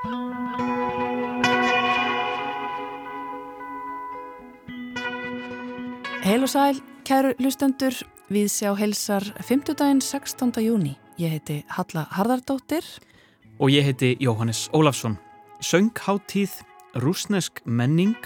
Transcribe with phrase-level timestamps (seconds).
[0.00, 0.08] Heil
[6.40, 7.92] og sæl, kæru lustendur,
[8.32, 9.76] við sjá heilsar 5.
[9.76, 10.56] daginn 16.
[10.64, 10.96] júni.
[11.20, 12.80] Ég heiti Halla Harðardóttir.
[13.60, 15.18] Og ég heiti Jóhannes Ólafsson.
[15.60, 16.64] Söngháttið,
[16.96, 18.16] rúsnesk menning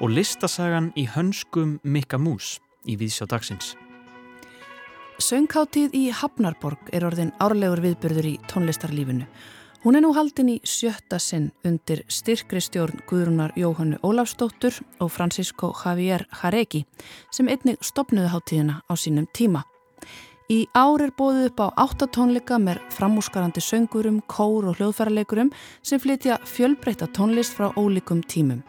[0.00, 2.56] og listasagan í hönskum Mikka Mús
[2.88, 3.76] í Víðsjá dagsins.
[5.20, 9.28] Söngháttið í Hafnarborg er orðin árlegur viðbyrður í tónlistarlífinu
[9.82, 15.72] Hún er nú haldin í sjötta sinn undir styrkri stjórn Guðrunar Jóhannu Ólafsdóttur og Francisco
[15.74, 16.84] Javier Jaregi
[17.34, 19.64] sem einnig stopnuði háttíðina á sínum tíma.
[20.46, 25.50] Í ár er bóðið upp á áttatónleika með framúskarandi söngurum, kór og hljóðfæraleikurum
[25.82, 28.62] sem flytja fjölbreytta tónlist frá ólíkum tímum.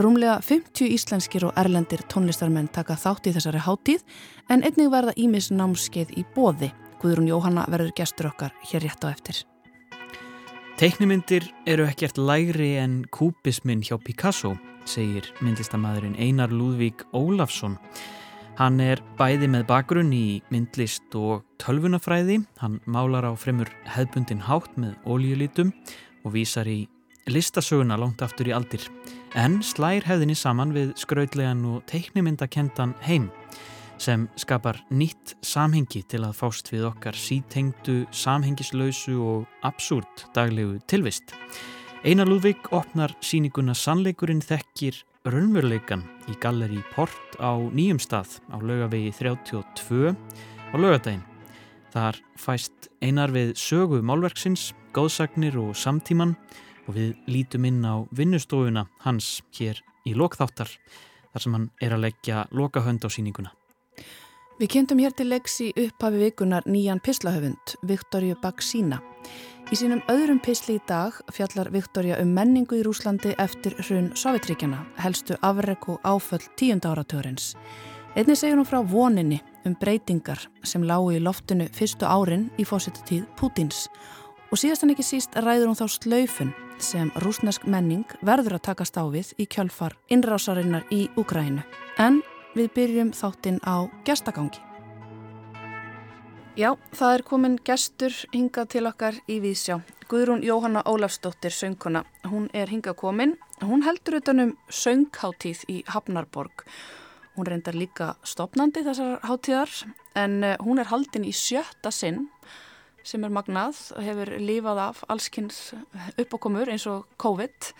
[0.00, 4.08] Rúmlega 50 íslenskir og erlendir tónlistarmenn taka þátt í þessari háttíð
[4.48, 6.72] en einnig verða ímis námskeið í bóði.
[7.04, 9.44] Guðrun Jóhanna verður gestur okkar hér rétt á eftir.
[10.80, 14.54] Teiknimyndir eru ekkert lægri en kúbismin hjá Picasso,
[14.88, 17.74] segir myndlistamæðurinn Einar Lúðvík Ólafsson.
[18.56, 22.38] Hann er bæði með bakgrunn í myndlist og tölvunafræði.
[22.62, 25.74] Hann málar á fremur hefbundin hátt með óljulítum
[26.24, 26.86] og vísar í
[27.28, 28.88] listasöguna langt aftur í aldir.
[29.36, 33.28] En slær hefðinni saman við skrautlegan og teiknimyndakendan heim
[34.00, 41.34] sem skapar nýtt samhengi til að fást við okkar sítengdu, samhengislausu og absúrt daglegu tilvist.
[42.00, 49.12] Einar Lúðvík opnar síninguna Sannleikurinn þekkir raunveruleikan í Galleri Port á nýjum stað á lögavegi
[49.18, 51.26] 32 á lögadaginn.
[51.92, 56.36] Þar fæst einar við sögu málverksins, góðsagnir og samtíman
[56.86, 60.72] og við lítum inn á vinnustofuna hans hér í lokþáttar
[61.30, 63.59] þar sem hann er að leggja lokahönd á síninguna.
[64.60, 68.98] Við kynntum hér til leiks í upphafi vikunar nýjan pislahöfund, Viktorju Baksína.
[69.72, 74.82] Í sínum öðrum pisli í dag fjallar Viktorja um menningu í Rúslandi eftir hrun Sovjetríkjana,
[75.00, 77.54] helstu afreg og áföll tíunda áratörins.
[78.12, 83.24] Einni segur hún frá voninni um breytingar sem lágu í loftinu fyrstu árin í fósittíð
[83.40, 83.86] Pútins
[84.50, 86.52] og síðast en ekki síst ræður hún þá slaufun
[86.84, 91.64] sem rúsnesk menning verður að takast á við í kjölfar innrásarinnar í Úgrænu.
[91.96, 92.20] En
[92.56, 94.60] við byrjum þáttinn á gestagangi.
[96.58, 99.78] Já, það er komin gestur hingað til okkar í Vísjá.
[100.10, 103.36] Guðrún Jóhanna Ólafsdóttir, söngkona, hún er hingað komin.
[103.62, 106.64] Hún heldur utanum söngháttíð í Hafnarborg.
[107.38, 109.70] Hún reyndar líka stopnandi þessar háttíðar
[110.18, 112.26] en eh, hún er haldin í sjötta sinn
[113.06, 115.70] sem er magnað og hefur lífað af allskynns
[116.18, 117.72] uppákomur eins og COVID-19.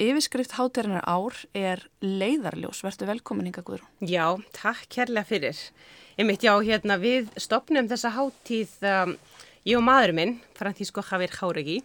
[0.00, 2.78] Yfirskrift hátarinnar ár er leiðarljós.
[2.86, 3.82] Vertu velkomin hinga Guður.
[4.00, 5.58] Já, takk kærlega fyrir.
[6.16, 9.12] Einmitt já, hérna við stopnum þessa háttíð, um,
[9.68, 11.76] ég og maður minn, Frantísko Javier Járegi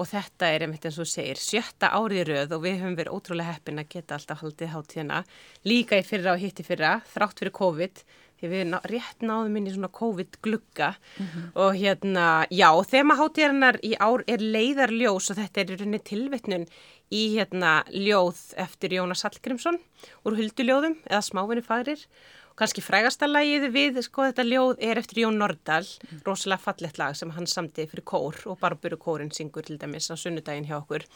[0.00, 3.52] og þetta er einmitt eins og segir sjötta árið rauð og við höfum verið ótrúlega
[3.52, 5.20] heppin að geta alltaf haldið háttíðina
[5.68, 8.04] líka í fyrra og hitti fyrra, þrátt fyrir COVID
[8.40, 11.50] því við ná, rétt náðum inn í svona COVID-glugga mm -hmm.
[11.54, 16.66] og hérna, já, þema háttíðarinnar í ár er leiðarljós og þetta er í rauninni tilvittnun
[17.10, 19.78] í hérna ljóð eftir Jónas Hallgrímsson
[20.24, 22.04] úr Hulduljóðum eða Smávinni fagrir
[22.50, 26.22] og kannski frægasta lagið við sko þetta ljóð er eftir Jón Nordal mm.
[26.26, 30.14] rosalega fallett lag sem hann samti fyrir kór og Barburu kórin syngur til dæmis á
[30.14, 31.06] sunnudaginn hjá okkur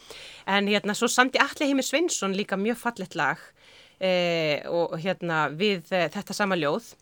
[0.51, 3.39] en hérna svo samti Alli Heimir Sveinsson líka mjög fallett lag
[4.69, 6.93] og hérna við eh, þetta sama ljóð.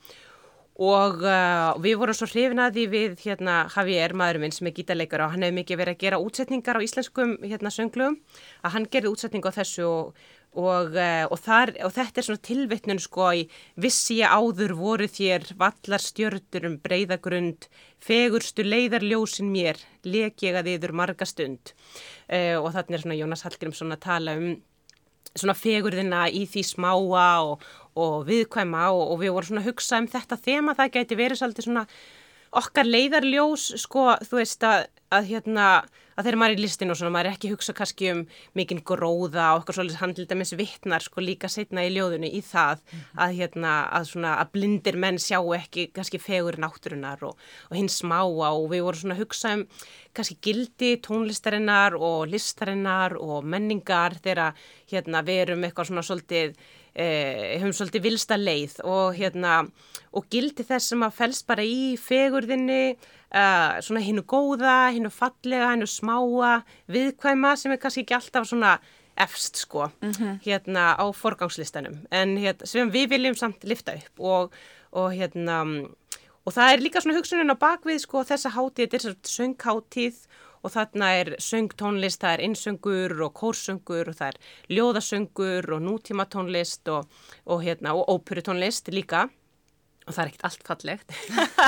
[0.82, 5.46] Og uh, við vorum svo hrifnaði við hérna Javier, maðurinn sem er gítarleikar og hann
[5.46, 8.18] hefði mikið verið að gera útsetningar á íslenskum hérna sönglum
[8.66, 10.24] að hann gerði útsetning á þessu og,
[10.58, 13.46] og, uh, og, þar, og þetta er svona tilvittnun sko í
[13.86, 17.70] vissi ég áður voru þér vallar stjördur um breyðagrund
[18.02, 19.78] fegurstu leiðarljósin mér
[20.10, 21.78] lek ég að yfir marga stund.
[22.26, 24.56] Uh, og þannig er svona Jónas Hallgrímsson að tala um
[25.34, 27.64] svona fegurðina í því smáa og,
[28.00, 31.42] og viðkvæma og, og við vorum svona að hugsa um þetta þema, það gæti verið
[31.42, 31.86] svolítið svona
[32.60, 35.68] okkar leiðarljós sko, þú veist að, að hérna
[36.14, 38.20] að þegar maður er í listinu og svona maður er ekki hugsa kannski um
[38.58, 43.00] mikinn gróða og okkar svolítið handlitamis vittnar sko líka setna í ljóðinu í það mm
[43.00, 43.24] -hmm.
[43.26, 47.38] að hérna að svona að blindir menn sjá ekki kannski fegur náttúrunar og,
[47.70, 49.66] og hins smáa og við vorum svona að hugsa um
[50.14, 54.54] kannski gildi tónlistarinnar og listarinnar og menningar þegar
[54.92, 56.56] hérna við erum eitthvað svona svolítið
[56.96, 59.64] eh, hefum svolítið vilsta leið og, hérna,
[60.14, 62.96] og gildi þess sem að fels bara í fegurðinni,
[63.34, 66.60] uh, svona hinnu góða, hinnu fallega, hinnu smáa,
[66.94, 68.78] viðkvæma sem er kannski ekki alltaf svona
[69.18, 70.40] efst sko, mm -hmm.
[70.46, 74.54] hérna á forgangslistanum, en hérna, sem við viljum samt lifta upp og,
[74.92, 75.88] og hérna,
[76.46, 80.16] og það er líka svona hugsunin á bakvið sko þessa hátíð, þetta er svona söngháttíð
[80.53, 84.38] og þarna er söngtónlist, það er insöngur og kórsöngur og það er
[84.78, 87.10] ljóðasöngur og nútímatónlist og,
[87.44, 89.28] og, hérna, og óperutónlist líka
[90.08, 91.14] og það er ekkert allt fallegt.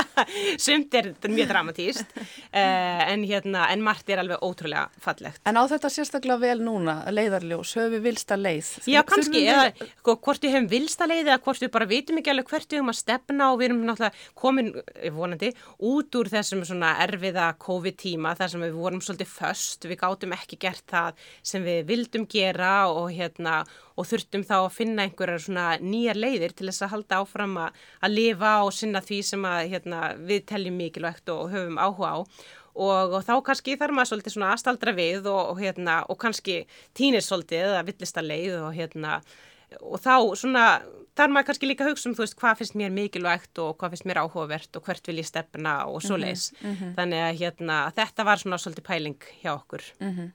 [0.66, 5.40] Sumt er mjög dramatíst uh, en hérna en margt er alveg ótrúlega fallegt.
[5.48, 8.72] En á þetta sérstaklega vel núna leiðarljós, höfum við vilsta leið?
[8.90, 12.34] Já kannski, eða sko, hvort við höfum vilsta leið eða hvort við bara vitum ekki
[12.34, 15.52] alveg hvert við höfum að stefna og við erum náttúrulega komin eh, vonandi
[15.90, 20.36] út úr þessum svona erfiða COVID tíma þar sem við vorum svolítið föst, við gátum
[20.36, 23.62] ekki gert það sem við vildum gera og hérna
[23.96, 27.80] og þurftum þá að finna einhverjar svona nýjar leiðir til þess að halda áfram að,
[28.04, 32.18] að lifa og sinna því sem að, hérna, við teljum mikilvægt og höfum áhuga á
[32.76, 36.62] og, og þá kannski þarf maður svolítið svona aðstaldra við og, og, hérna, og kannski
[36.96, 39.20] týnir svolítið eða villista leið og hérna
[39.80, 40.64] og þá svona
[41.16, 44.08] þar maður kannski líka hugsa um þú veist hvað finnst mér mikilvægt og hvað finnst
[44.08, 46.94] mér áhugavert og hvert vil ég stefna og svo leis mm -hmm.
[46.98, 50.30] þannig að hérna þetta var svona svolítið pæling hjá okkur mm -hmm.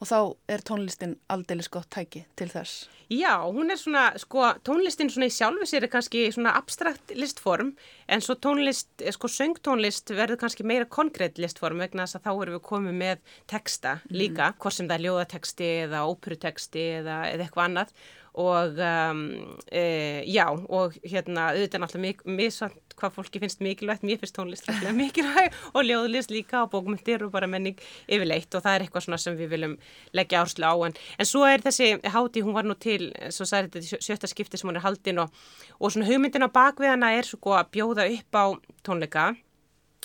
[0.00, 0.18] Og þá
[0.48, 2.86] er tónlistin aldeilis gott tæki til þess?
[3.12, 7.74] Já, hún er svona, sko, tónlistin svona í sjálfu sér er kannski svona abstrakt listform
[8.08, 12.30] en svo tónlist, eh, sko, söngtónlist verður kannski meira konkrétt listform vegna þess að þá
[12.32, 14.58] erum við komið með texta líka, mm.
[14.62, 17.94] hvort sem það er ljóðateksti eða óperuteksti eða, eða eitthvað annað
[18.34, 19.24] og um,
[19.72, 24.68] e, já, og hérna, auðvitað náttúrulega samt hvað fólki finnst mikilvægt, mér finnst tónlist
[25.00, 28.52] mikilvægt og ljóðlist líka og bókmyndir og bara menning yfirleitt.
[28.54, 29.76] Og það er eitthvað svona sem við viljum
[30.16, 30.74] leggja árslu á.
[30.86, 34.60] En, en svo er þessi háti, hún var nú til svo særi þetta sjötta skipti
[34.60, 35.34] sem hún er haldin og,
[35.80, 38.44] og svona hugmyndin á bakviðana er svo að bjóða upp á
[38.86, 39.30] tónleika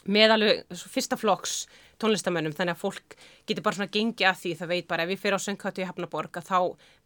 [0.06, 1.66] með alveg fyrsta flokks
[2.02, 3.16] tónlistamönnum þannig að fólk
[3.48, 5.88] getur bara svona gengið að því það veit bara ef við fyrir á söngkvættu í
[5.90, 6.60] Hafnaborg að þá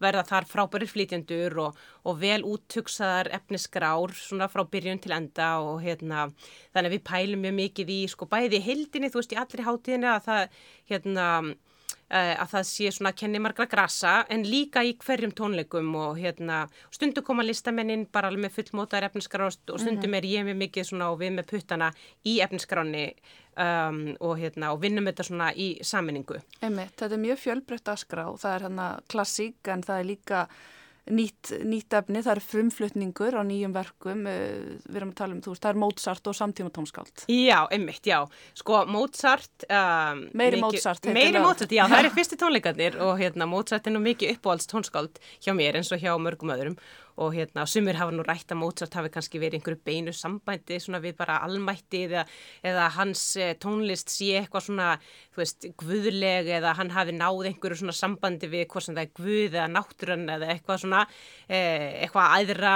[0.06, 5.82] verða þar frábærir flítjandur og, og vel úttugsaðar efnisgrár svona frá byrjun til enda og
[5.86, 6.28] hérna
[6.74, 10.14] þannig að við pælum mjög mikið í sko bæði hildinni þú veist í allri hátíðinni
[10.14, 10.62] að það
[10.94, 11.28] hérna
[12.10, 16.16] Eh, að það sé svona að kenni margra grasa en líka í hverjum tónleikum og
[16.18, 20.18] hérna stundu koma listamennin bara alveg með fullmótaðar efniskrást og stundum mhm.
[20.18, 21.92] er ég með mikið svona og við með puttana
[22.26, 23.04] í efniskráni
[23.60, 26.40] um, og hérna og vinnum þetta svona í saminningu.
[26.64, 30.44] Einmitt, þetta er mjög fjölbreytt að skrá, það er hérna klassík en það er líka
[31.10, 35.42] nýtt, nýtt efni, það er frumflutningur á nýjum verkum, eh, við erum að tala um
[35.44, 38.20] þú veist, það er Mozart og samtíma tónskáld Já, einmitt, já,
[38.58, 43.90] sko Mozart um, Meiri Mozart Meiri Mozart, já, það er fyrsti tónleikarnir og hérna Mozart
[43.90, 46.78] er nú mikið uppáhalds tónskáld hjá mér eins og hjá mörgum öðrum
[47.20, 51.02] og hérna, sumir hafa nú rætt að Mozart hafi kannski verið einhverju beinu sambændi svona
[51.04, 52.24] við bara almætti eða,
[52.66, 54.90] eða hans eh, tónlist sé eitthvað svona,
[55.36, 59.12] þú veist, guðleg eða hann hafi náð einhverju svona sambandi við hvort sem það er
[59.20, 61.04] guð eða náttúrann eða eitthvað svona,
[61.48, 62.76] eh, eitthvað aðra,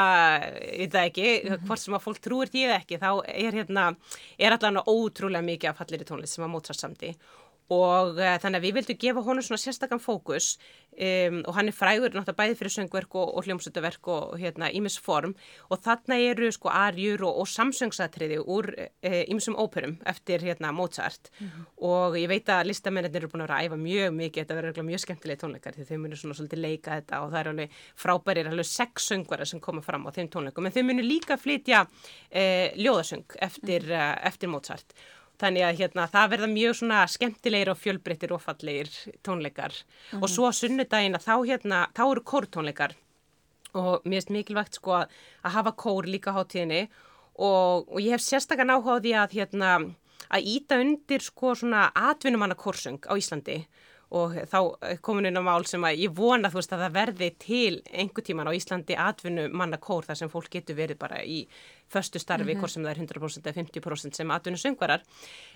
[0.60, 1.64] veit það ekki, -hmm.
[1.68, 3.88] hvort sem að fólk trúir því eða ekki, þá er hérna,
[4.38, 7.43] er allavega ótrúlega mikið af fallir í tónlist sem að Mozart samti og
[8.18, 10.58] uh, þannig að við vildum gefa honum svona sérstakann fókus
[10.94, 15.36] um, og hann er frægur náttúrulega bæði fyrir söngverk og, og hljómsöldaverk og hérna ímisform
[15.70, 18.70] og þarna eru sko arjur og, og samsöngsatriði úr
[19.04, 21.66] ímsum uh, óperum eftir hérna Mozart mm -hmm.
[21.78, 24.84] og ég veit að listamennir eru búin að vera að æfa mjög mikið, þetta verður
[24.84, 28.48] mjög skemmtilega tónleikar því þau munir svona svolítið leika þetta og það er alveg frábærir,
[28.48, 32.68] alveg sex söngvara sem koma fram á þeim tónleikum en þau munir líka flytja uh,
[32.76, 34.28] ljóðasöng eftir, -hmm.
[34.28, 34.94] eftir Mozart
[35.44, 38.92] Þannig að hérna, það verða mjög svona skemmtilegir og fjölbreyttir og fallegir
[39.28, 40.22] tónleikar mm -hmm.
[40.22, 40.34] og mhm.
[40.36, 42.94] svo sunnudaginn að þá, hérna, þá eru kórtónleikar
[43.74, 45.10] og mér finnst mikilvægt sko að,
[45.44, 46.90] að hafa kór líka á tíðinni
[47.36, 49.70] og, og ég hef sérstaklega náháði að, hérna,
[50.30, 53.66] að íta undir sko svona atvinnumanna kórsung á Íslandi
[54.14, 54.60] og þá
[55.06, 58.26] komin inn á mál sem að ég vona þú veist að það verði til einhver
[58.26, 61.44] tíman á Íslandi atvinnu manna kór þar sem fólk getur verið bara í
[61.94, 62.60] förstu starfi, mm -hmm.
[62.60, 65.02] hvort sem það er 100% eða 50% sem atvinnu söngvarar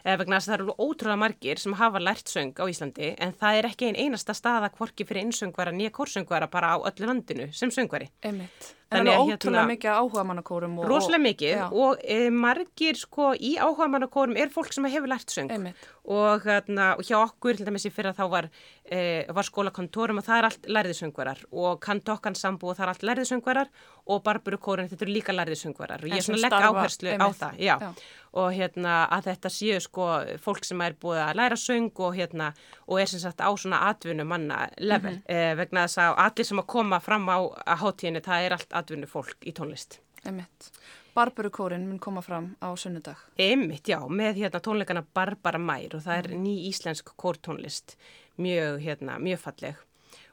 [0.06, 3.34] eða vegna þess að það eru ótrúlega margir sem hafa lært söng á Íslandi en
[3.34, 7.54] það er ekki einn einasta staða kvorki fyrir einsöngvara nýja kórsöngvara bara á öllu landinu
[7.54, 8.10] sem söngvari.
[8.22, 8.77] Emitt.
[8.88, 10.76] En það er ótrúlega hérna, mikið áhuga mannakórum.
[10.88, 11.64] Róslega mikið já.
[11.76, 15.90] og e, margir sko í áhuga mannakórum er fólk sem hefur lært söng Einmitt.
[16.08, 18.50] og, hérna, hjá okkur, til dæmis í fyrra þá var,
[18.88, 23.08] e, var skólakontórum og það er allt lærðisöngvarar og kantokkan sambú og það er allt
[23.12, 23.74] lærðisöngvarar
[24.08, 27.60] og barburukórin þetta eru líka lærðisöngvarar og ég er svona legg áherslu á það.
[27.60, 27.76] Já.
[27.82, 27.92] Já
[28.38, 30.08] og hérna að þetta séu sko
[30.44, 32.52] fólk sem er búið að læra söng og hérna
[32.86, 35.34] og er sem sagt á svona atvinnu manna level mm -hmm.
[35.34, 38.74] eh, vegna þess að allir sem að koma fram á að hátíðinni það er allt
[38.74, 40.00] atvinnu fólk í tónlist.
[40.26, 40.72] Emitt.
[41.16, 43.18] Barbarukórin mun koma fram á sunnudag.
[43.38, 46.44] Emitt, já, með hérna tónleikana Barbara Mær og það er mhm.
[46.44, 47.98] ný íslensk kórtónlist,
[48.38, 49.76] mjög hérna, mjög falleg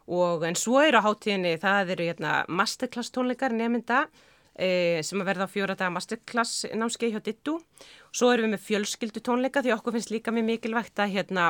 [0.06, 4.04] og en svo eru á hátíðinni það eru hérna masterclass tónleikar nefnda
[4.52, 7.56] e, sem að verða á fjóra daga masterclass námskeið hjá Dittu.
[8.14, 11.46] Svo erum við með fjölskyldu tónleika því okkur finnst líka mjög mikilvægt að, hérna,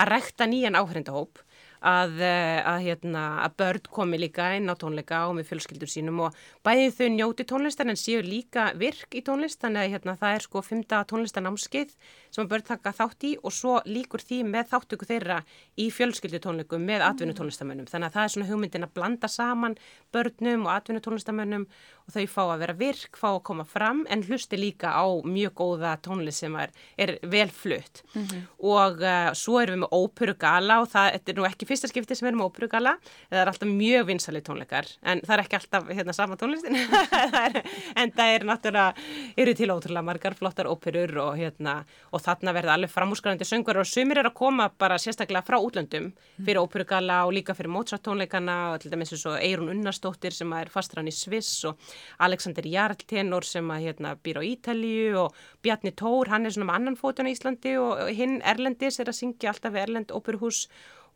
[0.00, 1.42] að rekta nýjan áhrindahóp
[1.82, 6.20] að, eh, að, hérna, að börn komi líka inn á tónleika og með fjölskyldur sínum
[6.26, 6.34] og
[6.66, 9.60] bæðið þau njóti tónlistar en séu líka virk í tónlist.
[9.62, 11.94] Þannig að hérna, það er sko fymta tónlistanámskeið
[12.30, 15.38] sem börn taka þátt í og svo líkur því með þáttöku þeirra
[15.78, 19.78] í fjölskyldutónleikum með atvinnutónlistamönnum þannig að það er svona hugmyndin að blanda saman
[20.14, 21.66] börnum og atvinnutónlistamönnum
[22.08, 25.52] og þau fá að vera virk, fá að koma fram en hlusti líka á mjög
[25.60, 28.02] góða tónlist sem er, er vel flutt.
[28.14, 28.42] Mm -hmm.
[28.58, 32.26] og uh, svo erum við með óperugala og það er nú ekki fyrsta skipti sem
[32.26, 32.96] við erum með óperugala
[33.30, 36.76] það er alltaf mjög vinsalið tónleikar en það er ekki alltaf hérna sama tónlistin.
[37.98, 38.94] En það er náttúrulega
[39.36, 43.86] eru til ótrúlega margar flottar óperur og, hérna, og þarna verða alveg framúrskarandi söngur og
[43.86, 46.12] sumir er að koma bara sérstaklega frá útlöndum
[46.44, 50.52] fyrir óperugala og líka fyrir Mozart tónleikana og til dæmis eins og Eirun Unnarsdóttir sem
[50.52, 51.78] er fastrann í Sviss og
[52.24, 56.70] Alexander Jarl tenor sem að hérna býr á Ítalíu og Bjarni Tór, hann er svona
[56.70, 60.64] með annan fótun á Íslandi og hinn Erlendis er að syngja alltaf við Erlend óperuhús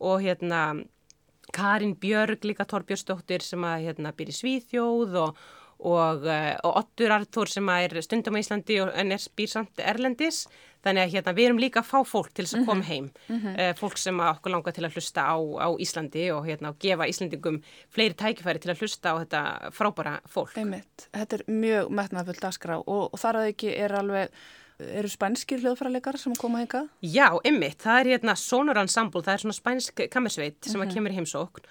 [0.03, 0.83] og hérna
[1.53, 5.43] Karin Björg, líka Torbjörnsdóttir sem að hérna býr í Svíþjóð og
[5.83, 10.45] og, eh, og Ottur Arþór sem er stundum á Íslandi en er spýrsamt Erlendis
[10.83, 12.89] þannig að hérna, við erum líka að fá fólk til þess að koma mhm.
[12.89, 13.59] heim mm -hmm.
[13.59, 17.61] uh, fólk sem okkur langar til að hlusta á, á Íslandi og hérna, gefa Íslandingum
[17.89, 21.07] fleiri tækifæri til að hlusta á þetta frábæra fólk Einmitt.
[21.13, 24.29] Þetta er mjög metnaðfull dagskrá og, og þar að ekki er alveg
[24.79, 26.87] eru spænskir hljóðfæralegar sem koma hinga?
[27.01, 30.93] Já, einmitt, það er hérna Sonor Ensemble, það er svona spænsk kammersveit sem mm -hmm.
[30.93, 31.61] kemur heimsókn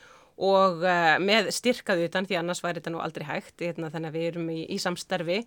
[0.40, 4.16] og uh, með styrkaðu utan því annars væri þetta nú aldrei hægt hérna, þannig að
[4.18, 5.42] við erum í, í samstarfi.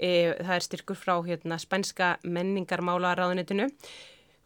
[0.00, 3.68] E, það er styrkur frá hérna, spænska menningarmála ráðunitinu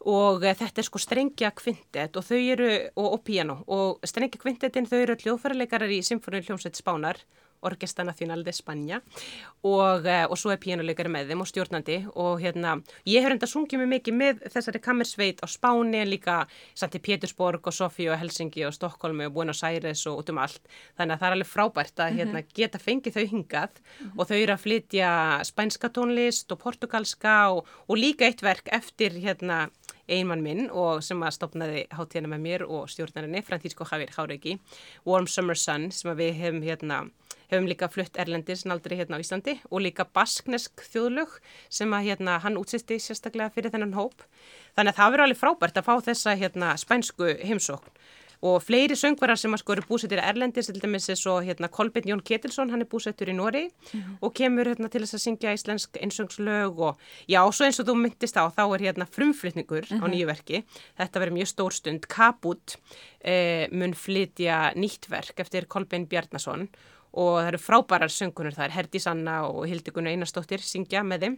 [0.05, 4.41] og uh, þetta er sko strengja kvintet og þau eru, og, og piano og strengja
[4.41, 7.23] kvintetin þau eru hljóðfæraleikarar í Symfóni hljómsveit Spánar
[7.65, 9.01] Orgesta Nacional de Spanja
[9.63, 12.75] og, eh, og svo er píjánuleikari með þeim og stjórnandi og hérna,
[13.07, 16.37] ég hef reynda sungið mig mikið með þessari kammersveit á Spáni líka
[16.73, 20.41] samt í Pétursborg og Sofí og Helsingi og Stokkólmi og Buenos Aires og út um
[20.43, 20.61] allt
[20.97, 22.51] þannig að það er alveg frábært að hérna, mhm.
[22.53, 24.19] geta fengið þau hingað mm -hmm.
[24.19, 25.09] og þau eru að flytja
[25.43, 29.69] spænska tónlist og portugalska og, og líka eitt verk eftir hérna
[30.11, 34.57] einmann minn og sem að stopnaði hátíðana með mér og stjórnarinni, Frantísko Javier Háreiki,
[35.05, 37.05] Warm Summer Sun sem við hefum hérna
[37.51, 41.37] hefum líka flutt erlendir sem aldrei hérna á Íslandi og líka basknesk þjóðlög
[41.69, 44.25] sem að hérna hann útsisti sérstaklega fyrir þennan hóp.
[44.75, 47.93] Þannig að það verður alveg frábært að fá þessa hérna spænsku heimsókn
[48.41, 52.09] og fleiri söngvarar sem sko eru búsettir í Erlendis, til dæmis er svo hérna Kolbjörn
[52.09, 55.53] Jón Ketilsson, hann er búsettur í Nóri mm og kemur hérna til þess að syngja
[55.53, 59.85] íslensk einsöngslög og já, og svo eins og þú myndist á, þá er hérna frumflytningur
[59.89, 60.03] mm -hmm.
[60.03, 60.13] á mhm.
[60.13, 60.63] nýju verki,
[60.97, 62.77] þetta verður mjög stór stund, Kabut
[63.21, 66.69] eh, mun flytja nýtt verk eftir Kolbjörn Bjarnason
[67.13, 71.37] og það eru frábærar söngunur, það er Herdi Sanna og Hildegun Einarstóttir syngja með þeim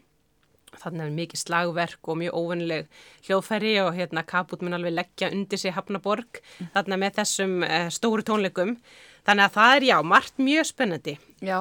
[0.76, 2.90] þannig að mikið slagverk og mjög óvenileg
[3.28, 6.74] hljóðfæri og hérna Kaput mun alveg leggja undir sig Hafnaborg mm.
[6.76, 8.76] þannig að með þessum uh, stóru tónleikum.
[9.28, 11.16] Þannig að það er já, margt mjög spennandi.
[11.44, 11.58] Já,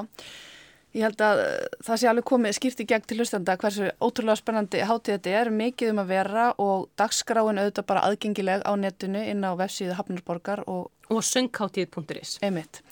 [0.96, 1.52] ég held að uh,
[1.88, 5.52] það sé alveg komið skýrt í gegn til hlustanda hversu ótrúlega spennandi hátíð þetta er
[5.54, 10.66] mikið um að vera og dagskráin auðvitað bara aðgengileg á netinu inn á vefsíðu Hafnaborgar
[10.66, 12.82] og, og sönghátíð.is Einmitt.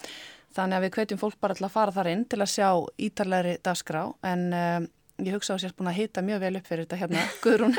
[0.54, 2.68] Þannig að við hvetjum fólk bara til að fara þar inn til að sjá
[3.02, 4.84] ítalegri dagskrá en um,
[5.22, 7.76] ég hugsa á að sér búin að hýta mjög vel upp fyrir þetta hérna Guðrún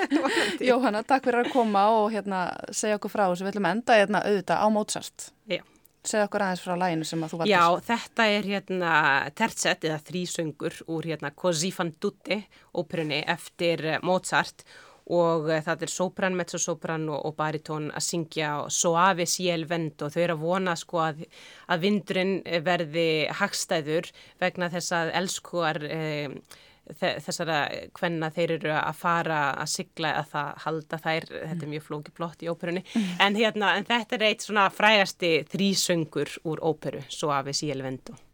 [0.63, 4.23] Jóhanna, takk fyrir að koma og hérna segja okkur frá þessu, við að enda hérna
[4.25, 5.29] auðvitað á Mozart.
[5.51, 5.61] Já.
[6.05, 7.53] Segja okkur aðeins frá læginu sem að þú valdur.
[7.55, 8.95] Já, þetta er hérna
[9.35, 12.43] tertsett eða þrísöngur úr hérna Così fan tutte
[12.77, 18.51] óperunni eftir Mozart og og eh, það er sopran, mezzosopran og, og baritón að syngja
[18.73, 20.09] Soave Ciel Vento.
[20.09, 21.25] Þau eru að vona sko að,
[21.69, 23.07] að vindurinn verði
[23.39, 24.09] hagstæður
[24.41, 25.99] vegna þess að elskuar e,
[26.99, 27.59] þessara
[27.97, 31.47] hvenna þeir eru að fara að sigla að það halda þær, mm.
[31.49, 33.09] þetta er mjög flóki blott í óperunni, mm.
[33.25, 38.15] en, hérna, en þetta er eitt svona frægasti þrísöngur úr óperu, Soave Ciel Vento.
[38.15, 38.24] Einn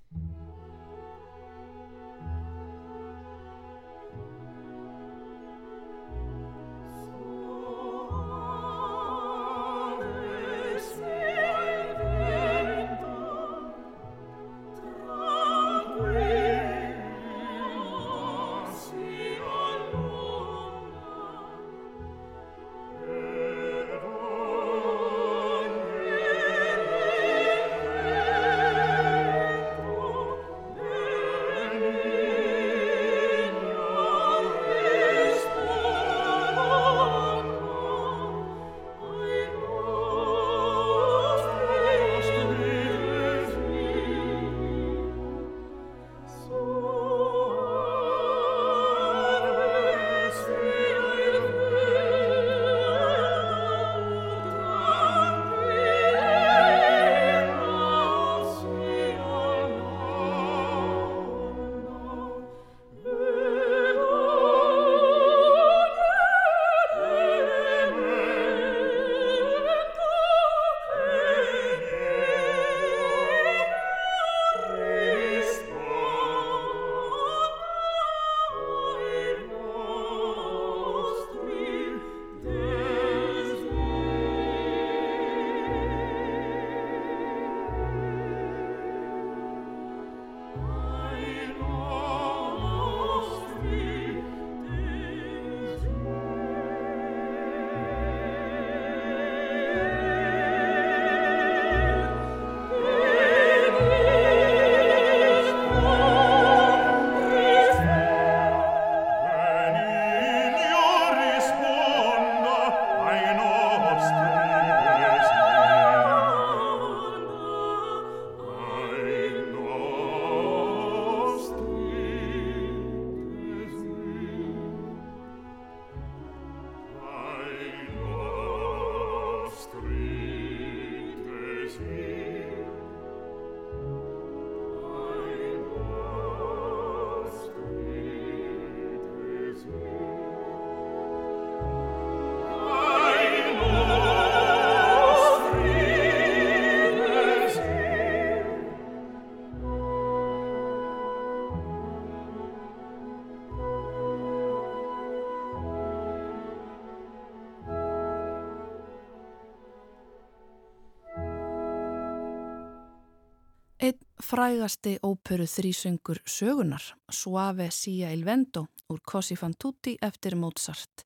[164.32, 171.04] frægasti óperu þrísöngur sögunar, Suave Sia il Vento, úr Cosi fan tutti eftir Mozart.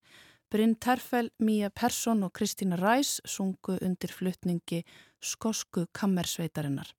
[0.51, 4.83] Brynn Terfell, Mía Persson og Kristína Ræs sungu undir flutningi
[5.21, 6.91] skosku kammersveitarinnar.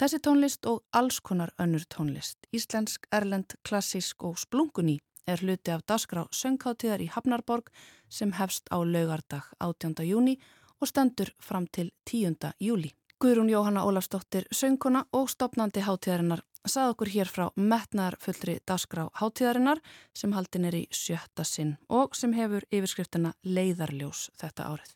[0.00, 5.84] Þessi tónlist og alls konar önnur tónlist, íslensk, erlend, klassísk og splunguní er hluti af
[5.84, 7.68] dasgrá söngkáttíðar í Hafnarborg
[8.08, 10.00] sem hefst á laugardag 18.
[10.08, 10.38] júni
[10.80, 12.54] og stendur fram til 10.
[12.56, 12.94] júli.
[13.18, 19.80] Guðrún Jóhanna Ólafsdóttir, söngkona og stopnandi hátíðarinnar, sað okkur hér frá metnar fullri dasgrá hátíðarinnar
[20.14, 24.94] sem haldin er í sjötta sinn og sem hefur yfirskriftina leiðarljós þetta árið.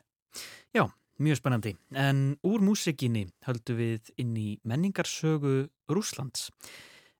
[0.70, 0.84] Já,
[1.18, 1.74] mjög spennandi.
[1.90, 6.52] En úr músikinni höldum við inn í menningarsögu Rúslands.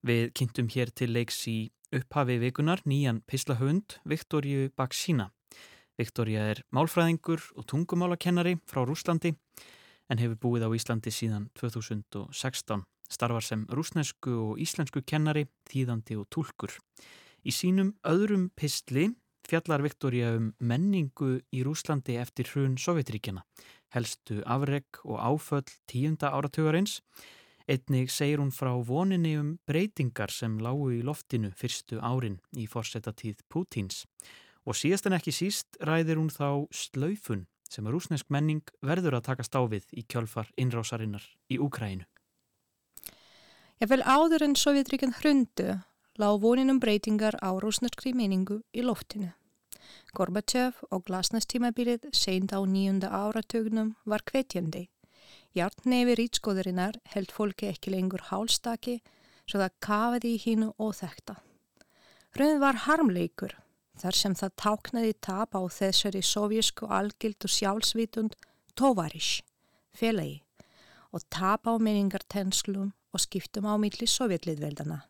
[0.07, 1.59] Við kynntum hér til leiks í
[1.91, 5.33] upphafi vikunar nýjan pislahöfund Viktorju Baksína.
[5.99, 9.35] Viktorja er málfræðingur og tungumálakennari frá Rúslandi
[10.11, 12.85] en hefur búið á Íslandi síðan 2016.
[13.12, 16.73] Starfar sem rúsnesku og íslensku kennari, þýðandi og tólkur.
[17.45, 19.11] Í sínum öðrum pistli
[19.49, 23.43] fjallar Viktoria um menningu í Rúslandi eftir hrun Sovjetríkjana,
[23.95, 27.01] helstu afreg og áföll tíunda áratugarins.
[27.69, 33.45] Einnig segir hún frá voninni um breytingar sem lágu í loftinu fyrstu árin í fórsetatíð
[33.53, 34.05] Pútins.
[34.67, 39.29] Og síðast en ekki síst ræðir hún þá slaufun sem að rúsnesk menning verður að
[39.31, 42.05] taka stáfið í kjölfar innrásarinnar í Úkræinu.
[43.81, 45.79] Ég vel áður en Sovjetríkinn hrundu
[46.21, 49.33] lág voninum breytingar á rúsneskri menningu í loftinu.
[50.13, 54.91] Gorbachev og glasnastímabilið seint á nýjunda áratögnum var kvetjandi.
[55.57, 59.01] Hjartnefi rýtskóðurinnar held fólki ekki lengur hálstaki
[59.49, 61.41] svo það kafaði í hínu óþekta.
[62.37, 63.57] Hrunið var harmleikur
[64.03, 68.35] þar sem það táknaði tap á þessari sovjísku algild og sjálfsvitund
[68.75, 69.43] tovarish,
[69.95, 70.41] félagi,
[71.15, 75.03] og tap á meningartenslum og skiptum á milli sovjetliðveldana.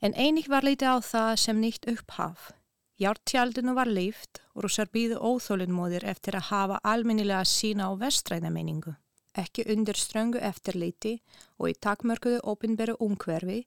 [0.00, 2.52] En einig var leiti á það sem nýtt upphaf.
[3.00, 8.94] Hjártjaldinu var leift og rúsar býðu óþólinnmóðir eftir að hafa alminnilega sína á vestræna meiningu.
[9.36, 11.18] Ekki undir ströngu eftirleiti
[11.58, 13.62] og í takmörkuðu ópinberu umhverfi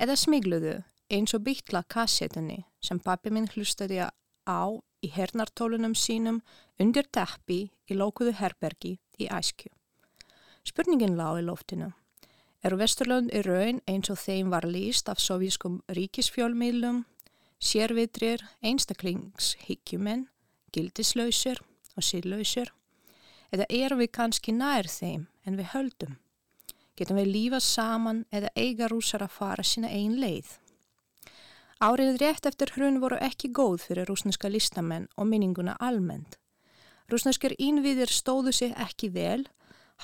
[0.00, 0.74] eða smigluðu
[1.12, 4.62] eins og bytla kassetunni sem pappi minn hlustaði á
[5.04, 6.40] í hernartólunum sínum
[6.80, 9.70] undir teppi í lókuðu herbergi í æskju.
[10.64, 11.90] Spurningin lág í loftinu.
[12.64, 17.02] Er Vesturlund í raun eins og þeim var líst af sovískum ríkisfjölmiðlum,
[17.60, 20.28] sérvitrir, einstaklingshyggjuminn,
[20.72, 21.60] gildislausir
[21.94, 22.72] og síðlausir?
[23.52, 26.16] Eða erum við kannski nær þeim en við höldum?
[26.96, 30.56] Getum við lífað saman eða eiga rúsar að fara sína einn leið?
[31.84, 36.38] Árið rétt eftir hrun voru ekki góð fyrir rúsneska listamenn og minninguna almennt.
[37.12, 39.44] Rúsneskir ínviðir stóðu sig ekki vel,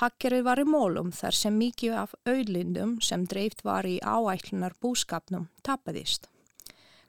[0.03, 5.49] hakkerið var í mólum þar sem mikið af auðlindum sem dreift var í áætlunar búskapnum
[5.65, 6.29] tapadist.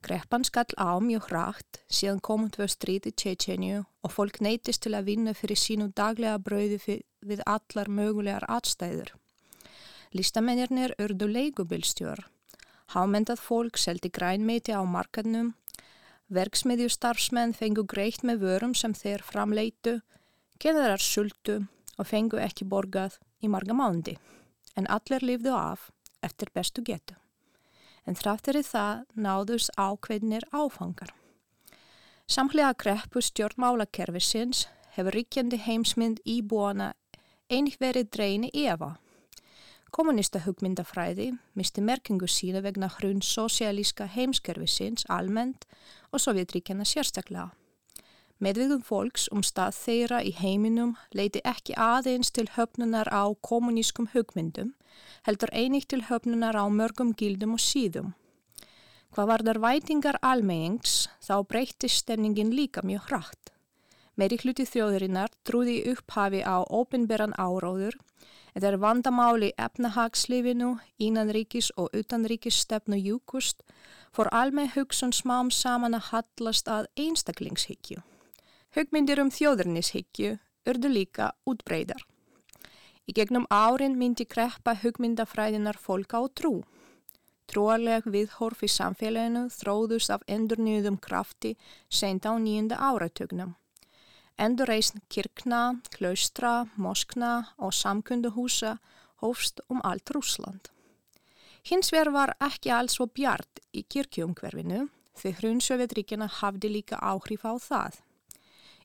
[0.08, 5.12] Greppan skall á mjög hrægt, síðan komum tvö stríti Tjetjenju og fólk neytist til að
[5.12, 9.18] vinna fyrir sínu daglega brauði við allar mögulegar atstæður.
[10.16, 12.32] Listamennirnir urdu leigubilstjórn
[12.92, 15.54] Hámendað fólk seldi grænmeiti á markarnum,
[16.36, 20.02] verksmiðjustarfsmenn fengu greitt með vörum sem þeir framleitu,
[20.60, 21.62] kennarar sultu
[21.96, 24.18] og fengu ekki borgað í marga mándi,
[24.76, 25.88] en allir lifðu af
[26.22, 27.16] eftir bestu getu.
[28.04, 31.14] En þráttir í það náðus ákveðnir áfangar.
[32.28, 34.66] Samhlega greppu stjórnmálakerfisins
[34.98, 36.92] hefur ríkjandi heimsmynd íbúana
[37.48, 38.98] einig verið dreini Eva
[39.92, 41.26] Kommunista hugmyndafræði
[41.60, 45.66] misti merkingu sína vegna hrun sosialíska heimskerfisins almennt
[46.16, 47.50] og Sovjetríkjana sérstaklega.
[48.40, 54.70] Medviðum fólks um stað þeirra í heiminum leiti ekki aðeins til höfnunar á kommunískum hugmyndum,
[55.28, 58.14] heldur einig til höfnunar á mörgum gildum og síðum.
[59.12, 63.52] Hvað var þar vætingar almennings þá breytti stenningin líka mjög hratt.
[64.16, 68.00] Meiri hluti þjóðurinnar trúði upphafi á ópenberan áráður
[68.52, 73.64] Þetta er vandamáli efnahagslifinu, innanríkis og utanríkis stefnu júkust
[74.12, 78.02] fór alveg hugsun smám saman að hallast að einstaklingshyggju.
[78.76, 80.34] Hugmyndir um þjóðurnishyggju
[80.68, 82.04] urdu líka útbreyðar.
[83.08, 86.54] Í gegnum árin myndi kreppa hugmyndafræðinar fólk á trú.
[87.48, 91.56] Trúarleg viðhorf í samfélaginu þróðust af endurnýðum krafti
[91.90, 93.56] sent á nýjunda áratögnum.
[94.38, 98.78] Endurreisn kirkna, klaustra, moskna og samkunduhúsa
[99.22, 100.72] hófst um allt Rúsland.
[101.64, 104.88] Hins vegar var ekki alls svo bjart í kirkjumhverfinu
[105.22, 108.00] því hrunsöfetríkina hafði líka áhrif á það.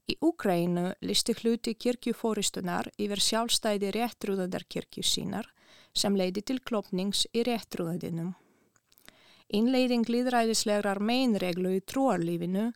[0.06, 5.48] Í Úkrænu listi hluti kirkjufóristunar yfir sjálfstæði réttrúðandar kirkju sínar
[5.96, 8.34] sem leidi til klopnings í réttrúðinum.
[9.56, 12.68] Innleiðing líðræðislegar meinreglu í trúarlífinu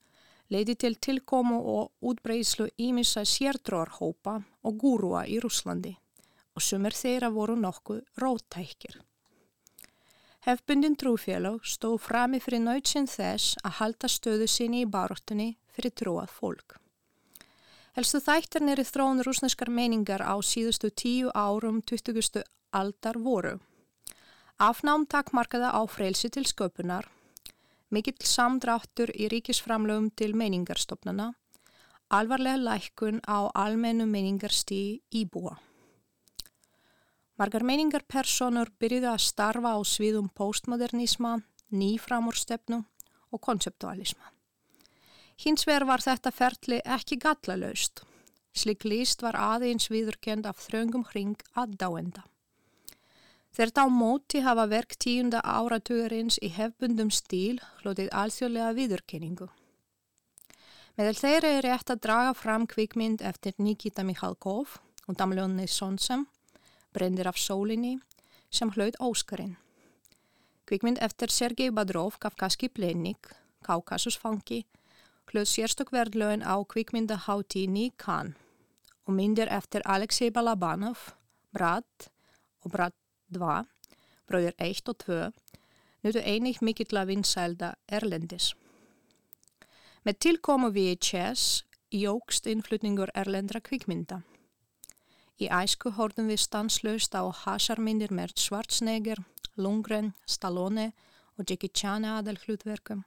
[0.51, 5.95] leidi til tilkomu og útbreyslu ímissa sértrúarhópa og gúrua í Rúslandi
[6.57, 8.99] og sumir þeirra voru nokkuð róttækir.
[10.47, 16.33] Hefbundin trúfélag stóð frami fyrir nöytsinn þess að halda stöðu sinni í baróttunni fyrir trúað
[16.33, 16.77] fólk.
[17.97, 22.43] Helstu þættarnir í þróun rúsneskar meiningar á síðustu tíu árum 20.
[22.73, 23.59] aldar voru
[24.61, 27.07] Afnám takmarkaða á freilsi til sköpunar,
[27.91, 31.33] mikill samdráttur í ríkisframlöfum til meiningarstofnana,
[32.11, 35.57] alvarlega lækkun á almennu meiningarstíi íbúa.
[37.39, 41.39] Margar meiningarpersonur byrjuði að starfa á sviðum postmodernisma,
[41.73, 42.83] nýframúrstefnu
[43.33, 44.35] og konseptualisma.
[45.41, 48.03] Hins vegar var þetta ferli ekki gallalaust.
[48.53, 52.27] Slik líst var aðeins viðurkend af þröngum hring að dáenda.
[53.51, 59.49] Þeir þá móti hafa verk tíunda áratugurins í hefbundum stíl hlutið alþjóðlega viðurkenningu.
[60.99, 64.77] Meðal þeirra er rétt að draga fram kvikmynd eftir Nikita Mikhalkov
[65.09, 66.29] og Damljóni Sonsam,
[66.95, 67.99] Brendir af sólinni,
[68.51, 69.57] sem hlaut Óskarinn.
[70.67, 73.33] Kvikmynd eftir Sergei Badrov, Kafkaski Plennik,
[73.67, 74.65] Kaukasusfangi,
[75.31, 78.39] hlaut sérstökverðlögin á kvikmyndaháttíni Cannes
[79.07, 81.15] og myndir eftir Alexei Balabanov,
[81.51, 82.11] Brad
[82.63, 82.95] og Brad
[83.35, 83.65] 2,
[84.29, 85.21] bröður 1 og 2,
[86.05, 88.53] nutu einig mikill að vinsælda erlendis.
[90.05, 91.63] Með tilkomu VHS
[91.93, 94.23] jógst innflutningur erlendra kvikmynda.
[95.41, 99.21] Í æsku hórdum við stanslaust á hasarmyndir með Schwarzenegger,
[99.57, 100.91] Lundgren, Stallone
[101.37, 103.05] og Jackie Chan aðal hlutverkum.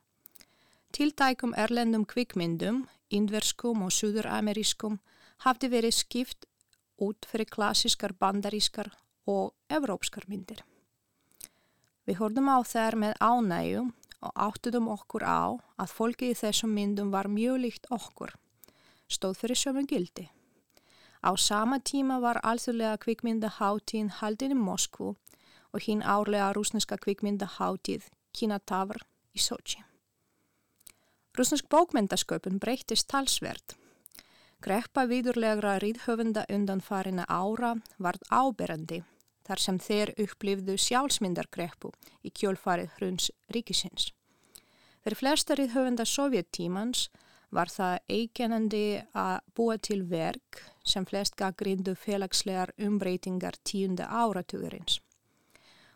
[0.93, 4.99] Tiltækum erlendum kvikmyndum, indverskum og suðuramerískum
[5.45, 6.45] hafði verið skipt
[7.01, 8.91] út fyrir klassískar bandarískar
[9.29, 10.63] og evrópskar myndir.
[12.03, 13.83] Við horfum á þær með ánægu
[14.23, 18.33] og áttuðum okkur á að fólki í þessum myndum var mjög líkt okkur,
[19.07, 20.27] stóð fyrir sömu gildi.
[21.23, 25.13] Á sama tíma var alþjóðlega kvikmyndaháttíð haldin í Moskvu
[25.71, 28.99] og hinn árlega rúsneska kvikmyndaháttíð Kinatavr
[29.31, 29.79] í Sochi.
[31.33, 33.77] Rúsnesk bókmyndasköpun breytist talsvert.
[34.63, 39.01] Greppa viðurlegra ríðhöfunda undan farina ára varð áberandi
[39.47, 41.91] þar sem þeir upplifðu sjálfsmyndargreppu
[42.23, 44.11] í kjólfarið hruns ríkisins.
[45.03, 47.09] Fyrir flestarið höfenda sovjettímans
[47.53, 55.01] var það eikenandi að búa til verk sem flest gaggrindu félagslegar umbreytingar tíunda áratugurins.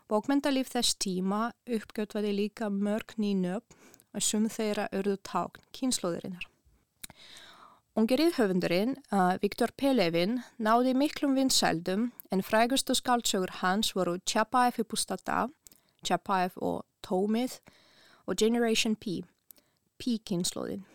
[0.08, 3.76] Bókmyndalíf þess tíma uppgötvaði líka mörg nýnöp
[4.14, 6.46] og sum þeirra örðu tákn kynnslóðurinnar.
[7.98, 14.86] Ungirið höfundurinn, uh, Viktor Pelevin, náði miklum vinsældum en frægustu skáltsögur hans voru Tjapaev í
[14.86, 15.48] Pustata,
[16.06, 17.56] Tjapaev og Tómið
[18.28, 19.24] og Generation P,
[19.98, 20.86] P-kynnslóðin.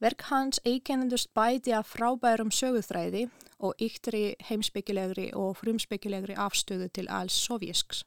[0.00, 3.26] Verk hans eikennendust bæti af frábærum söguþræði
[3.60, 8.00] og yktri heimsbyggilegri og frumsbyggilegri afstöðu til alls sovjísks.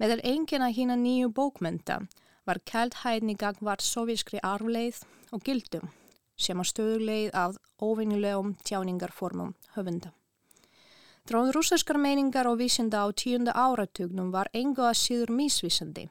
[0.00, 2.06] Meðal engina hína nýju bókmenta
[2.48, 5.90] var kældhæðni gangvart sovjískri arfleið og gildum
[6.38, 10.12] sem á stöðulegið af óvinnilegum tjáningarformum höfunda.
[11.28, 16.06] Dráð rúsarskar meiningar og vísinda á tíunda áratugnum var enga að síður mísvísandi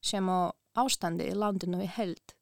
[0.00, 2.36] sem á ástandi í landinu í held.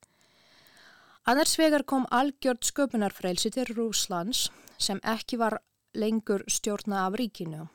[1.28, 4.48] Annars vegar kom algjörd sköpunarfrelsi til Rúslands
[4.78, 5.58] sem ekki var
[5.94, 7.68] lengur stjórna af ríkinu.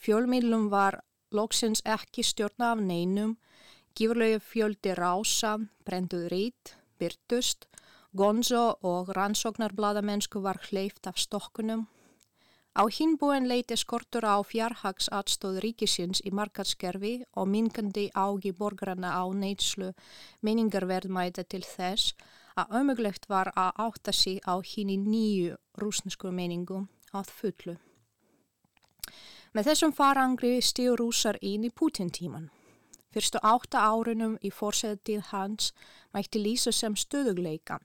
[0.00, 1.02] Fjölmiðlum var
[1.32, 3.36] loksins ekki stjórna af neinum,
[3.96, 7.68] gífurlegu fjöldi rása, brenduð rít, byrtust
[8.16, 11.88] Gonzo og rannsóknarbladamennsku var hleyft af stokkunum.
[12.78, 19.26] Á hinbúin leiti skortur á fjarhags aðstóð ríkisins í markatskerfi og minkandi ági borgarna á
[19.34, 19.88] neidslu
[20.46, 22.14] meningarverðmæta til þess
[22.54, 27.74] að ömuglegt var að átta sig á hinn í nýju rúsnesku meningu að fullu.
[29.54, 32.46] Með þessum farangri stíu rúsar inn í Putin-tíman.
[33.10, 35.72] Fyrstu átta árunum í fórsetið hans
[36.14, 37.80] mætti lýsa sem stöðugleika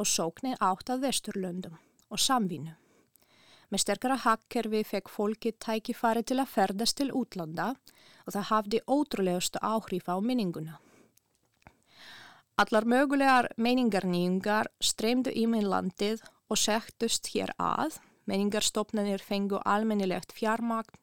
[0.00, 1.76] og sóknir átt að vesturlöndum
[2.10, 2.72] og samvínu.
[3.70, 7.74] Með sterkara hakkerfi fekk fólki tækifari til að ferðast til útlanda
[8.26, 10.80] og það hafði ótrúlegustu áhrif á minninguna.
[12.60, 18.00] Allar mögulegar meiningarnýjungar streymdu í minn landið og sektust hér að.
[18.28, 20.98] Meiningarstofnanir fengu almennilegt fjarmagn,